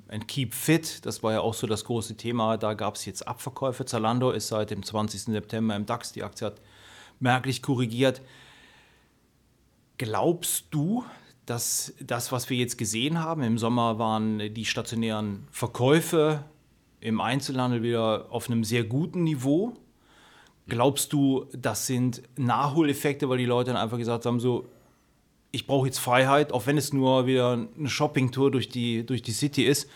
and 0.07 0.29
Keep 0.29 0.55
Fit. 0.55 1.05
Das 1.05 1.25
war 1.25 1.33
ja 1.33 1.41
auch 1.41 1.55
so 1.55 1.67
das 1.67 1.85
große 1.87 2.17
Thema. 2.17 2.59
Da 2.59 2.75
gab 2.75 2.95
es 2.95 3.07
jetzt 3.07 3.27
Abverkäufe. 3.27 3.85
Zalando 3.87 4.31
ist 4.31 4.47
seit 4.47 4.71
dem 4.71 4.85
20. 4.85 5.23
September 5.23 5.75
im 5.75 5.85
DAX. 5.85 6.13
Die 6.13 6.23
Aktie 6.23 6.47
hat 6.47 6.61
merklich 7.19 7.61
korrigiert. 7.61 8.23
Glaubst 9.99 10.67
du, 10.71 11.05
dass 11.47 11.95
das, 12.01 12.33
was 12.33 12.49
wir 12.49 12.57
jetzt 12.57 12.79
gesehen 12.79 13.21
haben, 13.21 13.43
im 13.43 13.59
Sommer 13.59 13.99
waren 13.99 14.55
die 14.55 14.65
stationären 14.65 15.47
Verkäufe 15.51 16.45
im 17.01 17.21
Einzelhandel 17.21 17.83
wieder 17.83 18.27
auf 18.31 18.49
einem 18.49 18.65
sehr 18.65 18.85
guten 18.85 19.25
Niveau. 19.25 19.75
Glaubst 20.69 21.13
du, 21.13 21.47
das 21.53 21.87
sind 21.87 22.23
Nachholeffekte, 22.39 23.29
weil 23.29 23.37
die 23.37 23.45
Leute 23.45 23.73
dann 23.73 23.81
einfach 23.81 23.99
gesagt 23.99 24.25
haben, 24.25 24.41
so, 24.41 24.67
ich 25.53 25.67
brauche 25.67 25.87
jetzt 25.87 25.99
Freiheit, 25.99 26.53
auch 26.53 26.67
wenn 26.67 26.79
es 26.79 26.93
nur 26.95 27.27
wieder 27.27 27.53
eine 27.53 27.89
Shoppingtour 27.89 28.51
durch 28.51 28.71
die, 28.71 29.05
durch 29.05 29.21
die 29.21 29.33
City 29.33 29.65
ist? 29.65 29.89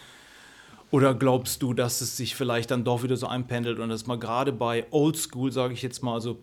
Oder 0.91 1.15
glaubst 1.15 1.63
du, 1.63 1.73
dass 1.73 2.01
es 2.03 2.17
sich 2.17 2.35
vielleicht 2.35 2.71
dann 2.71 2.85
doch 2.85 3.03
wieder 3.03 3.17
so 3.17 3.27
einpendelt 3.27 3.79
und 3.79 3.89
dass 3.89 4.07
man 4.07 4.21
gerade 4.21 4.53
bei 4.53 4.87
Oldschool, 4.91 5.51
sage 5.51 5.75
ich 5.75 5.83
jetzt 5.83 6.03
mal, 6.03 6.15
also 6.15 6.39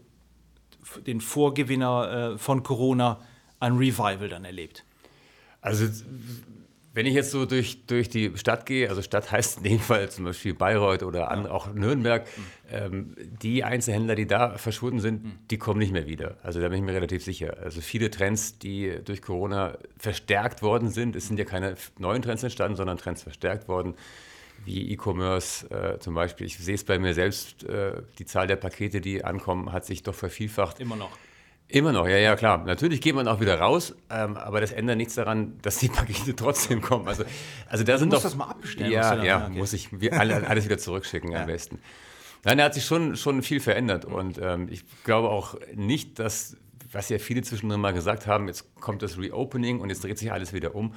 den 1.05 1.21
Vorgewinner 1.21 2.33
äh, 2.33 2.37
von 2.37 2.63
Corona, 2.63 3.21
ein 3.59 3.77
Revival 3.77 4.29
dann 4.29 4.45
erlebt? 4.45 4.83
Also 5.65 5.87
wenn 6.93 7.07
ich 7.07 7.15
jetzt 7.15 7.31
so 7.31 7.45
durch, 7.45 7.87
durch 7.87 8.07
die 8.07 8.31
Stadt 8.37 8.67
gehe, 8.67 8.87
also 8.87 9.01
Stadt 9.01 9.31
heißt 9.31 9.57
in 9.57 9.63
dem 9.63 9.79
Fall 9.79 10.09
zum 10.11 10.25
Beispiel 10.25 10.53
Bayreuth 10.53 11.03
oder 11.03 11.31
an, 11.31 11.47
auch 11.47 11.73
Nürnberg, 11.73 12.27
ähm, 12.71 13.15
die 13.41 13.63
Einzelhändler, 13.63 14.15
die 14.15 14.27
da 14.27 14.57
verschwunden 14.57 14.99
sind, 14.99 15.25
die 15.49 15.57
kommen 15.57 15.79
nicht 15.79 15.91
mehr 15.91 16.07
wieder. 16.07 16.37
Also 16.43 16.61
da 16.61 16.69
bin 16.69 16.77
ich 16.77 16.83
mir 16.83 16.93
relativ 16.93 17.23
sicher. 17.23 17.57
Also 17.63 17.81
viele 17.81 18.11
Trends, 18.11 18.59
die 18.59 18.99
durch 19.03 19.23
Corona 19.23 19.77
verstärkt 19.97 20.61
worden 20.61 20.89
sind, 20.89 21.15
es 21.15 21.27
sind 21.27 21.39
ja 21.39 21.45
keine 21.45 21.75
neuen 21.97 22.21
Trends 22.21 22.43
entstanden, 22.43 22.77
sondern 22.77 22.97
Trends 22.97 23.23
verstärkt 23.23 23.67
worden, 23.67 23.95
wie 24.65 24.91
E-Commerce 24.91 25.69
äh, 25.71 25.99
zum 25.99 26.13
Beispiel. 26.13 26.45
Ich 26.45 26.59
sehe 26.59 26.75
es 26.75 26.83
bei 26.83 26.99
mir 26.99 27.15
selbst, 27.15 27.63
äh, 27.63 28.03
die 28.19 28.25
Zahl 28.25 28.45
der 28.45 28.55
Pakete, 28.55 29.01
die 29.01 29.23
ankommen, 29.23 29.73
hat 29.73 29.85
sich 29.85 30.03
doch 30.03 30.15
vervielfacht. 30.15 30.79
Immer 30.79 30.95
noch. 30.95 31.17
Immer 31.67 31.91
noch, 31.91 32.07
ja, 32.07 32.17
ja, 32.17 32.35
klar. 32.35 32.63
Natürlich 32.63 33.01
geht 33.01 33.15
man 33.15 33.27
auch 33.27 33.39
wieder 33.39 33.59
raus, 33.59 33.95
ähm, 34.11 34.37
aber 34.37 34.61
das 34.61 34.71
ändert 34.71 34.97
nichts 34.97 35.15
daran, 35.15 35.57
dass 35.63 35.79
die 35.79 35.89
Pakete 35.89 36.35
trotzdem 36.35 36.81
kommen. 36.81 37.07
Also, 37.07 37.23
also 37.67 37.83
da 37.83 37.97
sind 37.97 38.09
musst 38.09 38.23
doch. 38.23 38.29
das 38.29 38.37
mal 38.37 38.45
abbestellen, 38.45 38.91
Ja, 38.91 39.15
du 39.15 39.25
ja, 39.25 39.49
muss 39.49 39.73
ich 39.73 39.89
wir 39.99 40.13
alle, 40.13 40.47
alles 40.47 40.65
wieder 40.65 40.77
zurückschicken 40.77 41.35
am 41.35 41.47
besten. 41.47 41.79
Nein, 42.43 42.59
da 42.59 42.65
hat 42.65 42.75
sich 42.75 42.85
schon, 42.85 43.15
schon 43.15 43.41
viel 43.41 43.59
verändert 43.59 44.05
und 44.05 44.39
ähm, 44.39 44.67
ich 44.69 44.83
glaube 45.03 45.29
auch 45.29 45.55
nicht, 45.73 46.19
dass, 46.19 46.55
was 46.91 47.09
ja 47.09 47.17
viele 47.17 47.41
zwischendrin 47.41 47.81
mal 47.81 47.93
gesagt 47.93 48.27
haben, 48.27 48.47
jetzt 48.47 48.75
kommt 48.75 49.01
das 49.01 49.17
Reopening 49.17 49.79
und 49.79 49.89
jetzt 49.89 50.03
dreht 50.03 50.19
sich 50.19 50.31
alles 50.31 50.53
wieder 50.53 50.75
um. 50.75 50.93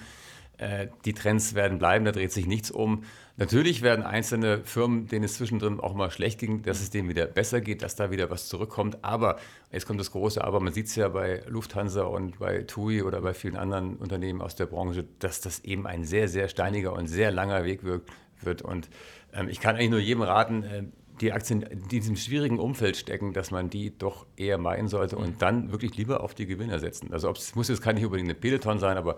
Äh, 0.59 0.89
die 1.05 1.15
Trends 1.15 1.55
werden 1.55 1.79
bleiben, 1.79 2.05
da 2.05 2.13
dreht 2.13 2.33
sich 2.33 2.47
nichts 2.47 2.71
um. 2.71 3.05
Natürlich 3.37 3.83
werden 3.83 4.05
einzelne 4.05 4.65
Firmen, 4.65 5.07
denen 5.07 5.25
es 5.25 5.35
zwischendrin 5.35 5.79
auch 5.79 5.95
mal 5.95 6.11
schlecht 6.11 6.41
ging, 6.41 6.63
dass 6.63 6.81
es 6.81 6.91
denen 6.91 7.09
wieder 7.09 7.27
besser 7.27 7.61
geht, 7.61 7.83
dass 7.83 7.95
da 7.95 8.11
wieder 8.11 8.29
was 8.31 8.49
zurückkommt. 8.49 8.99
Aber, 9.03 9.39
jetzt 9.71 9.87
kommt 9.87 10.01
das 10.01 10.11
große 10.11 10.43
Aber, 10.43 10.59
man 10.59 10.73
sieht 10.73 10.87
es 10.87 10.97
ja 10.97 11.09
bei 11.09 11.43
Lufthansa 11.47 12.03
und 12.03 12.41
bei 12.41 12.65
TUI 12.65 13.03
oder 13.03 13.21
bei 13.21 13.35
vielen 13.35 13.57
anderen 13.57 13.97
Unternehmen 13.97 14.43
aus 14.43 14.57
der 14.57 14.67
Branche, 14.67 15.05
dass 15.21 15.41
das 15.41 15.61
eben 15.61 15.87
ein 15.87 16.05
sehr, 16.05 16.27
sehr 16.27 16.49
steiniger 16.49 16.93
und 16.93 17.07
sehr 17.07 17.31
langer 17.31 17.65
Weg 17.65 17.85
wird. 17.85 18.63
Und 18.63 18.91
ähm, 19.33 19.49
ich 19.49 19.61
kann 19.61 19.77
eigentlich 19.77 19.91
nur 19.91 20.01
jedem 20.01 20.23
raten, 20.23 20.65
äh, 20.65 20.83
die 21.21 21.33
Aktien 21.33 21.63
in 21.63 21.87
diesem 21.89 22.17
schwierigen 22.17 22.59
Umfeld 22.59 22.97
stecken, 22.97 23.33
dass 23.33 23.51
man 23.51 23.71
die 23.71 23.97
doch 23.97 24.27
eher 24.37 24.59
meiden 24.59 24.89
sollte 24.89 25.17
und 25.17 25.43
dann 25.43 25.71
wirklich 25.73 25.97
lieber 25.97 26.23
auf 26.23 26.35
die 26.35 26.47
Gewinner 26.47 26.79
setzen. 26.79 27.13
Also 27.13 27.31
es 27.31 27.55
muss 27.55 27.69
jetzt 27.69 27.83
kann 27.83 27.95
nicht 27.95 28.05
unbedingt 28.05 28.29
eine 28.29 28.39
Peloton 28.39 28.79
sein, 28.79 28.97
aber 28.97 29.17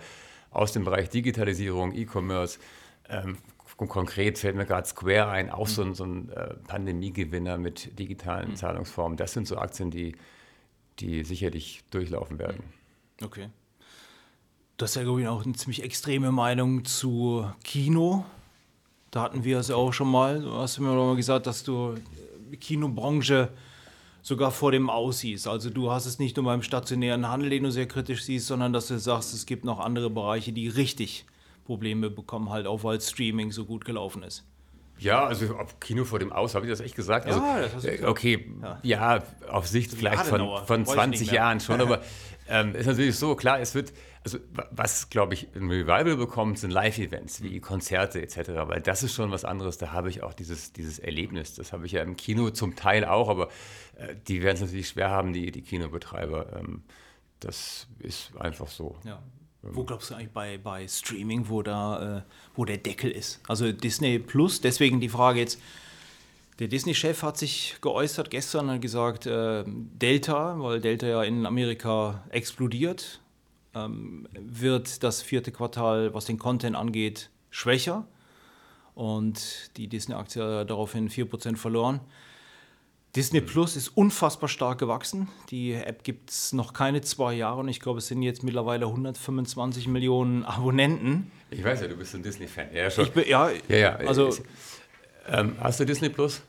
aus 0.50 0.72
dem 0.72 0.84
Bereich 0.84 1.08
Digitalisierung, 1.10 1.94
E-Commerce, 1.94 2.58
ähm, 3.08 3.38
konkret 3.76 4.38
fällt 4.38 4.56
mir 4.56 4.66
gerade 4.66 4.86
Square 4.86 5.28
ein, 5.28 5.50
auch 5.50 5.66
so 5.66 5.82
ein, 5.82 5.94
so 5.94 6.04
ein 6.04 6.28
äh, 6.30 6.54
Pandemiegewinner 6.66 7.56
mit 7.56 7.98
digitalen 7.98 8.54
Zahlungsformen. 8.56 9.16
Das 9.16 9.32
sind 9.32 9.46
so 9.46 9.56
Aktien, 9.56 9.90
die, 9.90 10.16
die 10.98 11.24
sicherlich 11.24 11.82
durchlaufen 11.90 12.38
werden. 12.38 12.62
Okay. 13.22 13.48
Du 14.76 14.84
hast 14.84 14.96
ja, 14.96 15.02
glaube 15.02 15.22
ich, 15.22 15.28
auch 15.28 15.44
eine 15.44 15.54
ziemlich 15.54 15.82
extreme 15.82 16.32
Meinung 16.32 16.84
zu 16.84 17.50
Kino. 17.64 18.24
Da 19.10 19.22
hatten 19.22 19.44
wir 19.44 19.58
es 19.58 19.68
ja 19.68 19.76
auch 19.76 19.92
schon 19.92 20.10
mal. 20.10 20.40
Du 20.40 20.52
hast 20.52 20.78
mir 20.78 20.94
doch 20.94 21.06
mal 21.06 21.16
gesagt, 21.16 21.46
dass 21.46 21.64
du 21.64 21.96
die 22.50 22.56
Kinobranche 22.56 23.50
sogar 24.22 24.50
vor 24.50 24.72
dem 24.72 24.90
aussiehst. 24.90 25.46
Also 25.46 25.70
du 25.70 25.90
hast 25.90 26.06
es 26.06 26.18
nicht 26.18 26.36
nur 26.36 26.44
beim 26.46 26.62
stationären 26.62 27.28
Handel, 27.28 27.50
den 27.50 27.64
du 27.64 27.70
sehr 27.70 27.86
kritisch 27.86 28.24
siehst, 28.24 28.46
sondern 28.46 28.72
dass 28.72 28.88
du 28.88 28.98
sagst, 28.98 29.34
es 29.34 29.46
gibt 29.46 29.64
noch 29.64 29.78
andere 29.80 30.10
Bereiche, 30.10 30.52
die 30.52 30.68
richtig 30.68 31.26
Probleme 31.64 32.10
bekommen, 32.10 32.50
halt 32.50 32.66
auch 32.66 32.84
weil 32.84 33.00
Streaming 33.00 33.52
so 33.52 33.64
gut 33.64 33.84
gelaufen 33.84 34.22
ist. 34.22 34.44
Ja, 34.98 35.24
also 35.24 35.56
auf 35.56 35.80
Kino 35.80 36.04
vor 36.04 36.18
dem 36.18 36.30
Aus, 36.30 36.54
habe 36.54 36.66
ich 36.66 36.70
das 36.70 36.80
echt 36.80 36.94
gesagt? 36.94 37.26
Also, 37.26 37.40
Ja, 37.40 37.60
das 37.62 37.74
hast 37.74 37.84
du 37.84 37.88
äh, 37.88 37.92
gesagt. 37.92 38.10
Okay, 38.10 38.52
ja, 38.82 39.22
auf 39.50 39.66
Sicht 39.66 39.92
vielleicht 39.92 40.26
von, 40.26 40.40
von 40.40 40.68
wollte 40.68 40.82
ich 40.82 40.88
20 40.88 41.20
nicht 41.20 41.30
mehr. 41.30 41.40
Jahren 41.40 41.60
schon, 41.60 41.80
aber 41.80 42.02
ähm, 42.50 42.74
ist 42.74 42.86
natürlich 42.86 43.16
so, 43.16 43.34
klar, 43.36 43.60
es 43.60 43.74
wird, 43.74 43.92
also 44.24 44.38
wa- 44.52 44.68
was, 44.72 45.08
glaube 45.08 45.34
ich, 45.34 45.48
ein 45.54 45.68
Revival 45.70 46.16
bekommt, 46.16 46.58
sind 46.58 46.70
Live-Events 46.70 47.42
wie 47.42 47.60
Konzerte 47.60 48.20
etc., 48.20 48.50
weil 48.66 48.80
das 48.80 49.02
ist 49.02 49.14
schon 49.14 49.30
was 49.30 49.44
anderes, 49.44 49.78
da 49.78 49.92
habe 49.92 50.10
ich 50.10 50.22
auch 50.22 50.34
dieses, 50.34 50.72
dieses 50.72 50.98
Erlebnis, 50.98 51.54
das 51.54 51.72
habe 51.72 51.86
ich 51.86 51.92
ja 51.92 52.02
im 52.02 52.16
Kino 52.16 52.50
zum 52.50 52.76
Teil 52.76 53.04
auch, 53.04 53.28
aber 53.28 53.48
äh, 53.96 54.14
die 54.28 54.42
werden 54.42 54.56
es 54.56 54.60
natürlich 54.62 54.88
schwer 54.88 55.10
haben, 55.10 55.32
die, 55.32 55.50
die 55.50 55.62
Kinobetreiber, 55.62 56.58
ähm, 56.58 56.82
das 57.38 57.86
ist 58.00 58.36
einfach 58.36 58.68
so. 58.68 58.96
Ja. 59.04 59.22
Wo 59.62 59.84
glaubst 59.84 60.10
du 60.10 60.14
eigentlich 60.14 60.30
bei, 60.30 60.56
bei 60.58 60.88
Streaming, 60.88 61.48
wo 61.48 61.62
da, 61.62 62.18
äh, 62.18 62.22
wo 62.54 62.64
der 62.64 62.78
Deckel 62.78 63.10
ist? 63.10 63.40
Also 63.46 63.72
Disney 63.72 64.18
Plus, 64.18 64.60
deswegen 64.62 65.00
die 65.00 65.10
Frage 65.10 65.40
jetzt. 65.40 65.60
Der 66.60 66.68
Disney-Chef 66.68 67.22
hat 67.22 67.38
sich 67.38 67.76
geäußert 67.80 68.30
gestern 68.30 68.68
und 68.68 68.82
gesagt, 68.82 69.24
äh, 69.24 69.64
Delta, 69.66 70.56
weil 70.58 70.78
Delta 70.78 71.06
ja 71.06 71.22
in 71.22 71.46
Amerika 71.46 72.22
explodiert, 72.28 73.22
ähm, 73.74 74.28
wird 74.34 75.02
das 75.02 75.22
vierte 75.22 75.52
Quartal, 75.52 76.12
was 76.12 76.26
den 76.26 76.38
Content 76.38 76.76
angeht, 76.76 77.30
schwächer. 77.48 78.06
Und 78.94 79.70
die 79.78 79.88
Disney-Aktie 79.88 80.44
hat 80.44 80.68
daraufhin 80.68 81.08
4% 81.08 81.56
verloren. 81.56 82.00
Disney 83.16 83.40
Plus 83.40 83.74
ist 83.74 83.88
unfassbar 83.96 84.50
stark 84.50 84.78
gewachsen. 84.78 85.28
Die 85.50 85.72
App 85.72 86.04
gibt 86.04 86.28
es 86.28 86.52
noch 86.52 86.74
keine 86.74 87.00
zwei 87.00 87.32
Jahre 87.32 87.60
und 87.60 87.68
ich 87.68 87.80
glaube, 87.80 88.00
es 88.00 88.08
sind 88.08 88.20
jetzt 88.20 88.42
mittlerweile 88.42 88.84
125 88.84 89.88
Millionen 89.88 90.44
Abonnenten. 90.44 91.30
Ich 91.50 91.64
weiß 91.64 91.80
ja, 91.80 91.88
du 91.88 91.96
bist 91.96 92.14
ein 92.14 92.22
Disney-Fan. 92.22 92.74
Ja, 92.74 92.90
schon. 92.90 93.06
Ich 93.06 93.12
bin, 93.12 93.26
ja, 93.26 93.48
ja, 93.68 93.76
ja. 93.76 93.96
also 93.96 94.30
ähm, 95.26 95.56
hast 95.60 95.80
du 95.80 95.86
Disney 95.86 96.10
Plus? 96.10 96.42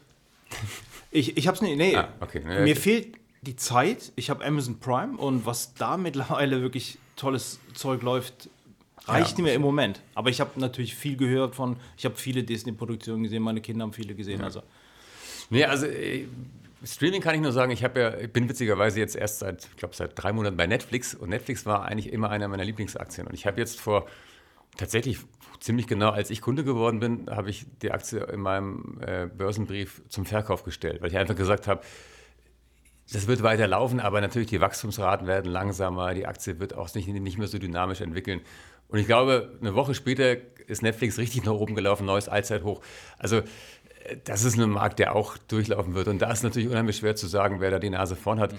Ich, 1.11 1.37
ich 1.37 1.47
habe 1.47 1.55
es 1.55 1.61
nicht, 1.61 1.77
nee, 1.77 1.95
Ah, 1.95 2.09
okay. 2.19 2.41
Ja, 2.43 2.49
mir 2.61 2.61
okay. 2.61 2.75
fehlt 2.75 3.15
die 3.41 3.55
Zeit. 3.55 4.11
Ich 4.15 4.29
habe 4.29 4.45
Amazon 4.45 4.79
Prime 4.79 5.17
und 5.17 5.45
was 5.45 5.73
da 5.73 5.97
mittlerweile 5.97 6.61
wirklich 6.61 6.97
tolles 7.15 7.59
Zeug 7.73 8.01
läuft, 8.01 8.49
reicht 9.05 9.37
Ja. 9.37 9.43
mir 9.43 9.53
im 9.53 9.61
Moment. 9.61 10.01
Aber 10.15 10.29
ich 10.29 10.39
habe 10.39 10.59
natürlich 10.59 10.95
viel 10.95 11.17
gehört 11.17 11.55
von, 11.55 11.75
ich 11.97 12.05
habe 12.05 12.15
viele 12.15 12.43
Disney-Produktionen 12.43 13.23
gesehen, 13.23 13.43
meine 13.43 13.61
Kinder 13.61 13.83
haben 13.83 13.93
viele 13.93 14.15
gesehen. 14.15 14.41
Also 14.41 14.61
Nee, 15.49 15.65
also 15.65 15.85
äh, 15.85 16.25
Streaming 16.83 17.21
kann 17.21 17.35
ich 17.35 17.41
nur 17.41 17.51
sagen, 17.51 17.71
ich 17.71 17.83
habe 17.83 17.99
ja, 17.99 18.17
ich 18.17 18.31
bin 18.31 18.47
witzigerweise 18.47 18.99
jetzt 18.99 19.15
erst 19.15 19.39
seit, 19.39 19.65
ich 19.65 19.75
glaube, 19.75 19.93
seit 19.95 20.11
drei 20.15 20.31
Monaten 20.33 20.55
bei 20.57 20.65
Netflix 20.65 21.13
und 21.13 21.29
Netflix 21.29 21.65
war 21.65 21.83
eigentlich 21.85 22.11
immer 22.11 22.29
einer 22.29 22.47
meiner 22.47 22.63
Lieblingsaktien. 22.63 23.27
Und 23.27 23.33
ich 23.33 23.45
habe 23.45 23.59
jetzt 23.59 23.79
vor 23.79 24.07
tatsächlich 24.77 25.19
ziemlich 25.59 25.87
genau, 25.87 26.09
als 26.09 26.29
ich 26.29 26.41
Kunde 26.41 26.63
geworden 26.63 26.99
bin, 26.99 27.29
habe 27.29 27.49
ich 27.49 27.65
die 27.81 27.91
Aktie 27.91 28.19
in 28.23 28.41
meinem 28.41 28.99
äh, 29.05 29.27
Börsenbrief 29.27 30.01
zum 30.09 30.25
Verkauf 30.25 30.63
gestellt, 30.63 31.01
weil 31.01 31.09
ich 31.09 31.17
einfach 31.17 31.35
gesagt 31.35 31.67
habe, 31.67 31.81
das 33.13 33.27
wird 33.27 33.43
weiter 33.43 33.67
laufen, 33.67 33.99
aber 33.99 34.21
natürlich 34.21 34.47
die 34.47 34.61
Wachstumsraten 34.61 35.27
werden 35.27 35.51
langsamer, 35.51 36.13
die 36.13 36.25
Aktie 36.25 36.59
wird 36.59 36.73
auch 36.73 36.93
nicht, 36.95 37.07
nicht 37.07 37.37
mehr 37.37 37.47
so 37.47 37.59
dynamisch 37.59 38.01
entwickeln. 38.01 38.41
Und 38.87 38.99
ich 38.99 39.05
glaube, 39.05 39.57
eine 39.61 39.75
Woche 39.75 39.93
später 39.93 40.37
ist 40.67 40.81
Netflix 40.81 41.17
richtig 41.17 41.43
nach 41.45 41.53
oben 41.53 41.75
gelaufen, 41.75 42.05
neues 42.05 42.27
Allzeithoch. 42.27 42.81
Also 43.17 43.37
äh, 43.37 43.43
das 44.23 44.43
ist 44.43 44.57
ein 44.57 44.69
Markt, 44.69 44.99
der 44.99 45.15
auch 45.15 45.37
durchlaufen 45.37 45.93
wird. 45.93 46.07
Und 46.07 46.19
da 46.21 46.31
ist 46.31 46.43
natürlich 46.43 46.69
unheimlich 46.69 46.97
schwer 46.97 47.15
zu 47.15 47.27
sagen, 47.27 47.59
wer 47.59 47.71
da 47.71 47.79
die 47.79 47.89
Nase 47.89 48.15
vorn 48.15 48.39
hat. 48.39 48.55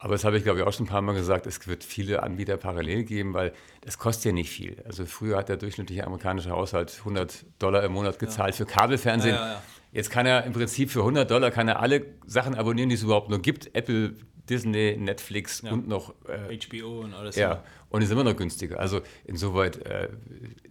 Aber 0.00 0.14
das 0.14 0.24
habe 0.24 0.38
ich, 0.38 0.44
glaube 0.44 0.60
ich, 0.60 0.64
auch 0.64 0.72
schon 0.72 0.86
ein 0.86 0.88
paar 0.88 1.02
Mal 1.02 1.14
gesagt, 1.14 1.46
es 1.46 1.66
wird 1.66 1.82
viele 1.82 2.22
Anbieter 2.22 2.56
parallel 2.56 3.02
geben, 3.02 3.34
weil 3.34 3.52
das 3.80 3.98
kostet 3.98 4.26
ja 4.26 4.32
nicht 4.32 4.50
viel. 4.50 4.82
Also 4.86 5.06
früher 5.06 5.36
hat 5.36 5.48
der 5.48 5.56
durchschnittliche 5.56 6.06
amerikanische 6.06 6.50
Haushalt 6.50 6.94
100 7.00 7.44
Dollar 7.58 7.82
im 7.82 7.92
Monat 7.92 8.18
gezahlt 8.18 8.54
für 8.54 8.64
Kabelfernsehen. 8.64 9.34
Ja, 9.34 9.46
ja, 9.46 9.52
ja. 9.54 9.62
Jetzt 9.90 10.10
kann 10.10 10.26
er 10.26 10.44
im 10.44 10.52
Prinzip 10.52 10.90
für 10.90 11.00
100 11.00 11.28
Dollar 11.28 11.50
kann 11.50 11.66
er 11.66 11.80
alle 11.80 12.06
Sachen 12.26 12.54
abonnieren, 12.54 12.90
die 12.90 12.94
es 12.94 13.02
überhaupt 13.02 13.30
nur 13.30 13.40
gibt. 13.40 13.74
Apple, 13.74 14.14
Disney, 14.48 14.96
Netflix 14.96 15.60
und 15.62 15.88
noch 15.88 16.14
äh, 16.28 16.56
HBO 16.56 17.00
und 17.00 17.14
alles. 17.14 17.36
ja, 17.36 17.64
und 17.90 18.02
ist 18.02 18.10
immer 18.10 18.24
noch 18.24 18.36
günstiger. 18.36 18.78
Also 18.78 19.00
insoweit 19.24 19.78
äh, 19.84 20.08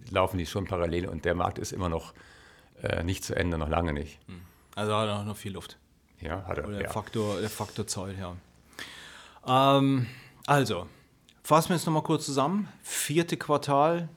laufen 0.09 0.37
die 0.37 0.45
schon 0.45 0.65
parallel 0.65 1.07
und 1.07 1.25
der 1.25 1.35
Markt 1.35 1.59
ist 1.59 1.73
immer 1.73 1.89
noch 1.89 2.13
äh, 2.81 3.03
nicht 3.03 3.23
zu 3.23 3.35
Ende, 3.35 3.57
noch 3.57 3.69
lange 3.69 3.93
nicht. 3.93 4.19
Also 4.75 4.95
hat 4.95 5.07
er 5.09 5.23
noch 5.23 5.37
viel 5.37 5.53
Luft. 5.53 5.77
Ja, 6.21 6.45
hat 6.45 6.57
er. 6.57 6.67
Oder 6.67 6.77
der, 6.77 6.87
ja. 6.87 6.91
Faktor, 6.91 7.39
der 7.39 7.49
Faktor 7.49 7.87
Zeit, 7.87 8.17
ja. 8.19 8.35
Ähm, 9.47 10.07
also, 10.45 10.87
fassen 11.43 11.69
wir 11.69 11.75
es 11.75 11.85
nochmal 11.85 12.03
kurz 12.03 12.25
zusammen. 12.25 12.67
Vierte 12.81 13.37
Quartal. 13.37 14.09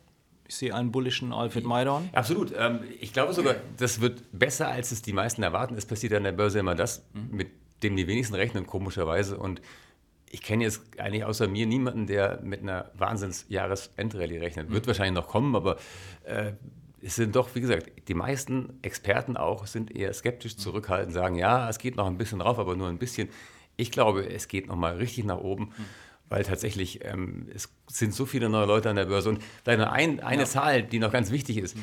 Ich 0.49 0.57
sehe 0.57 0.75
einen 0.75 0.91
bullischen 0.91 1.33
Alfred 1.33 1.65
Maidorn. 1.65 2.11
Absolut. 2.13 2.53
Ähm, 2.57 2.81
ich 3.01 3.13
glaube 3.13 3.33
sogar, 3.33 3.55
das 3.77 4.01
wird 4.01 4.25
besser, 4.33 4.69
als 4.69 4.91
es 4.91 5.01
die 5.01 5.13
meisten 5.13 5.43
erwarten. 5.43 5.77
Es 5.77 5.87
passiert 5.87 6.13
an 6.15 6.25
der 6.25 6.33
Börse 6.33 6.59
immer 6.59 6.75
das, 6.75 7.05
mit 7.13 7.49
dem 7.85 7.97
die 7.97 8.09
wenigsten 8.09 8.35
rechnen, 8.35 8.67
komischerweise. 8.67 9.39
Und 9.39 9.63
ich 10.29 10.43
kenne 10.43 10.65
jetzt 10.65 10.83
eigentlich 10.99 11.25
außer 11.25 11.49
mir 11.49 11.67
niemanden, 11.67 12.07
der 12.07 12.41
mit 12.43 12.63
einer 12.63 12.91
Wahnsinns-Jahresendrallye 12.95 14.41
rechnet. 14.41 14.71
Wird 14.71 14.87
wahrscheinlich 14.87 15.15
noch 15.15 15.29
kommen, 15.29 15.55
aber 15.55 15.77
äh, 16.25 16.53
es 17.03 17.17
sind 17.17 17.35
doch, 17.37 17.55
wie 17.55 17.61
gesagt, 17.61 18.09
die 18.09 18.15
meisten 18.15 18.79
Experten 18.83 19.37
auch 19.37 19.67
sind 19.67 19.95
eher 19.95 20.13
skeptisch 20.13 20.57
zurückhaltend, 20.57 21.15
sagen, 21.15 21.37
ja, 21.37 21.69
es 21.69 21.79
geht 21.79 21.97
noch 21.97 22.07
ein 22.07 22.19
bisschen 22.19 22.41
drauf, 22.41 22.59
aber 22.59 22.77
nur 22.77 22.89
ein 22.89 22.99
bisschen. 22.99 23.29
Ich 23.81 23.91
glaube, 23.91 24.29
es 24.29 24.49
geht 24.49 24.69
noch 24.69 24.77
mal 24.77 24.97
richtig 24.97 25.25
nach 25.25 25.39
oben, 25.39 25.73
weil 26.29 26.45
tatsächlich 26.45 27.05
ähm, 27.05 27.49
es 27.55 27.73
sind 27.89 28.15
so 28.15 28.27
viele 28.27 28.49
neue 28.49 28.67
Leute 28.67 28.91
an 28.91 28.97
der 28.97 29.07
Börse. 29.07 29.31
Und 29.31 29.43
vielleicht 29.65 29.81
noch 29.81 29.91
ein, 29.91 30.21
eine 30.21 30.45
Zahl, 30.45 30.83
die 30.83 30.99
noch 30.99 31.13
ganz 31.13 31.31
wichtig 31.31 31.57
ist. 31.57 31.77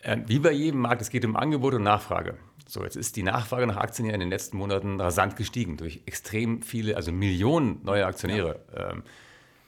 Äh, 0.00 0.18
wie 0.26 0.38
bei 0.38 0.52
jedem 0.52 0.80
Markt, 0.80 1.02
es 1.02 1.10
geht 1.10 1.24
um 1.24 1.36
Angebot 1.36 1.74
und 1.74 1.82
Nachfrage. 1.82 2.36
So, 2.66 2.84
jetzt 2.84 2.96
ist 2.96 3.16
die 3.16 3.22
Nachfrage 3.22 3.66
nach 3.66 3.76
Aktien 3.76 4.08
ja 4.08 4.14
in 4.14 4.20
den 4.20 4.30
letzten 4.30 4.56
Monaten 4.56 5.00
rasant 5.00 5.36
gestiegen 5.36 5.76
durch 5.76 6.02
extrem 6.06 6.62
viele, 6.62 6.96
also 6.96 7.12
Millionen 7.12 7.80
neue 7.82 8.06
Aktionäre. 8.06 8.60
Ja. 8.74 8.90
Ähm, 8.90 9.02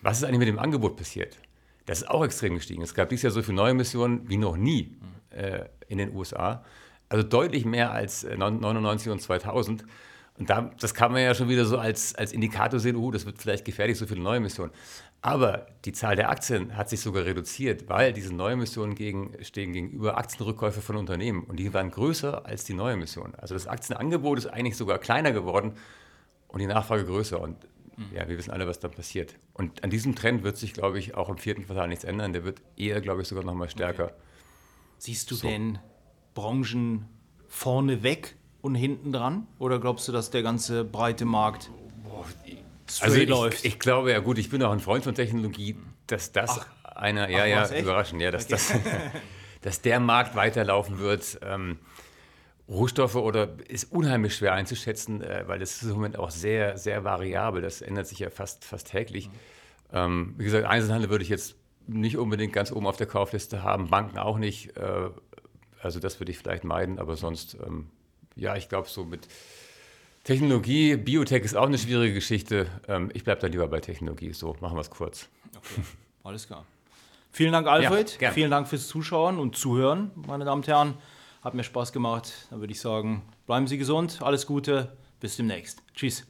was 0.00 0.18
ist 0.18 0.24
eigentlich 0.24 0.38
mit 0.38 0.48
dem 0.48 0.58
Angebot 0.58 0.96
passiert? 0.96 1.38
Das 1.86 2.02
ist 2.02 2.08
auch 2.08 2.24
extrem 2.24 2.54
gestiegen. 2.54 2.82
Es 2.82 2.94
gab 2.94 3.08
dieses 3.08 3.22
Jahr 3.22 3.32
so 3.32 3.42
viele 3.42 3.56
neue 3.56 3.72
Emissionen 3.72 4.28
wie 4.28 4.36
noch 4.36 4.56
nie 4.56 4.96
äh, 5.30 5.64
in 5.88 5.98
den 5.98 6.14
USA. 6.14 6.64
Also 7.08 7.26
deutlich 7.26 7.64
mehr 7.64 7.90
als 7.92 8.24
99 8.24 9.06
äh, 9.06 9.10
und 9.10 9.20
2000. 9.20 9.84
Und 10.36 10.50
da, 10.50 10.72
das 10.80 10.94
kann 10.94 11.12
man 11.12 11.22
ja 11.22 11.32
schon 11.34 11.48
wieder 11.48 11.64
so 11.64 11.78
als, 11.78 12.14
als 12.16 12.32
Indikator 12.32 12.80
sehen, 12.80 12.96
uh, 12.96 13.10
das 13.12 13.24
wird 13.24 13.38
vielleicht 13.38 13.64
gefährlich, 13.64 13.98
so 13.98 14.06
viele 14.06 14.20
neue 14.20 14.38
Emissionen. 14.38 14.72
Aber 15.22 15.68
die 15.84 15.92
Zahl 15.92 16.16
der 16.16 16.28
Aktien 16.28 16.76
hat 16.76 16.90
sich 16.90 17.00
sogar 17.00 17.24
reduziert, 17.24 17.88
weil 17.88 18.12
diese 18.12 18.34
Neuemissionen 18.34 18.94
gegen, 18.94 19.32
stehen 19.42 19.72
gegenüber 19.72 20.18
Aktienrückkäufe 20.18 20.82
von 20.82 20.96
Unternehmen 20.96 21.44
und 21.44 21.56
die 21.58 21.72
waren 21.72 21.90
größer 21.90 22.44
als 22.44 22.64
die 22.64 22.74
Neuemissionen. 22.74 23.34
Also 23.36 23.54
das 23.54 23.66
Aktienangebot 23.66 24.38
ist 24.38 24.46
eigentlich 24.46 24.76
sogar 24.76 24.98
kleiner 24.98 25.32
geworden 25.32 25.74
und 26.48 26.58
die 26.58 26.66
Nachfrage 26.66 27.04
größer. 27.04 27.40
Und 27.40 27.56
ja, 28.12 28.28
wir 28.28 28.36
wissen 28.36 28.50
alle, 28.50 28.66
was 28.66 28.80
da 28.80 28.88
passiert. 28.88 29.36
Und 29.52 29.84
an 29.84 29.90
diesem 29.90 30.14
Trend 30.14 30.42
wird 30.42 30.56
sich, 30.56 30.72
glaube 30.72 30.98
ich, 30.98 31.14
auch 31.14 31.28
im 31.28 31.38
vierten 31.38 31.64
Quartal 31.64 31.88
nichts 31.88 32.04
ändern. 32.04 32.32
Der 32.32 32.44
wird 32.44 32.60
eher, 32.76 33.00
glaube 33.00 33.22
ich, 33.22 33.28
sogar 33.28 33.44
noch 33.44 33.54
mal 33.54 33.70
stärker. 33.70 34.04
Okay. 34.04 34.14
Siehst 34.98 35.30
du 35.30 35.36
so. 35.36 35.46
denn 35.46 35.78
Branchen 36.34 37.06
vorne 37.48 38.02
weg 38.02 38.36
und 38.64 38.74
hinten 38.74 39.12
dran? 39.12 39.46
Oder 39.58 39.78
glaubst 39.78 40.08
du, 40.08 40.12
dass 40.12 40.30
der 40.30 40.42
ganze 40.42 40.84
breite 40.84 41.26
Markt 41.26 41.70
also 43.00 43.16
ich, 43.16 43.28
läuft. 43.28 43.64
Ich 43.64 43.78
glaube, 43.78 44.10
ja 44.10 44.20
gut, 44.20 44.38
ich 44.38 44.50
bin 44.50 44.62
auch 44.62 44.72
ein 44.72 44.80
Freund 44.80 45.04
von 45.04 45.14
Technologie, 45.14 45.76
dass 46.06 46.32
das 46.32 46.60
Ach, 46.60 46.96
einer, 46.96 47.28
ja, 47.28 47.62
Ach, 47.62 47.70
ja, 47.70 47.78
überraschend, 47.78 48.22
ja, 48.22 48.30
dass, 48.30 48.44
okay. 48.46 48.58
das, 48.62 48.82
dass 49.62 49.80
der 49.82 50.00
Markt 50.00 50.34
weiterlaufen 50.34 50.98
wird. 50.98 51.38
Ähm, 51.42 51.78
Rohstoffe 52.66 53.16
oder 53.16 53.58
ist 53.68 53.92
unheimlich 53.92 54.34
schwer 54.34 54.54
einzuschätzen, 54.54 55.22
äh, 55.22 55.44
weil 55.46 55.58
das 55.58 55.82
ist 55.82 55.82
im 55.82 55.90
Moment 55.90 56.18
auch 56.18 56.30
sehr, 56.30 56.78
sehr 56.78 57.04
variabel. 57.04 57.60
Das 57.60 57.82
ändert 57.82 58.06
sich 58.06 58.20
ja 58.20 58.30
fast, 58.30 58.64
fast 58.64 58.90
täglich. 58.90 59.28
Mhm. 59.28 59.32
Ähm, 59.92 60.34
wie 60.38 60.44
gesagt, 60.44 60.64
Einzelhandel 60.64 61.10
würde 61.10 61.24
ich 61.24 61.30
jetzt 61.30 61.56
nicht 61.86 62.16
unbedingt 62.16 62.54
ganz 62.54 62.72
oben 62.72 62.86
auf 62.86 62.96
der 62.96 63.06
Kaufliste 63.06 63.62
haben, 63.62 63.88
Banken 63.88 64.18
auch 64.18 64.38
nicht. 64.38 64.76
Äh, 64.78 65.10
also 65.82 66.00
das 66.00 66.18
würde 66.18 66.32
ich 66.32 66.38
vielleicht 66.38 66.64
meiden, 66.64 66.98
aber 66.98 67.16
sonst, 67.16 67.58
ähm, 67.66 67.90
ja, 68.36 68.56
ich 68.56 68.68
glaube 68.68 68.88
so 68.88 69.04
mit 69.04 69.26
Technologie, 70.24 70.96
Biotech 70.96 71.44
ist 71.44 71.54
auch 71.54 71.66
eine 71.66 71.76
schwierige 71.76 72.14
Geschichte. 72.14 72.66
Ähm, 72.88 73.10
ich 73.12 73.24
bleibe 73.24 73.42
da 73.42 73.46
lieber 73.46 73.68
bei 73.68 73.80
Technologie. 73.80 74.32
So, 74.32 74.56
machen 74.60 74.76
wir 74.76 74.80
es 74.80 74.90
kurz. 74.90 75.28
Okay, 75.54 75.82
alles 76.24 76.46
klar. 76.46 76.64
Vielen 77.30 77.52
Dank, 77.52 77.66
Alfred. 77.66 78.18
Ja, 78.20 78.30
Vielen 78.30 78.50
Dank 78.50 78.68
fürs 78.68 78.88
Zuschauen 78.88 79.38
und 79.38 79.56
Zuhören, 79.56 80.12
meine 80.26 80.44
Damen 80.44 80.62
und 80.62 80.68
Herren. 80.68 80.94
Hat 81.42 81.52
mir 81.52 81.64
Spaß 81.64 81.92
gemacht. 81.92 82.46
Dann 82.48 82.60
würde 82.60 82.72
ich 82.72 82.80
sagen, 82.80 83.22
bleiben 83.46 83.66
Sie 83.66 83.76
gesund, 83.76 84.20
alles 84.22 84.46
Gute, 84.46 84.96
bis 85.20 85.36
demnächst. 85.36 85.82
Tschüss. 85.94 86.26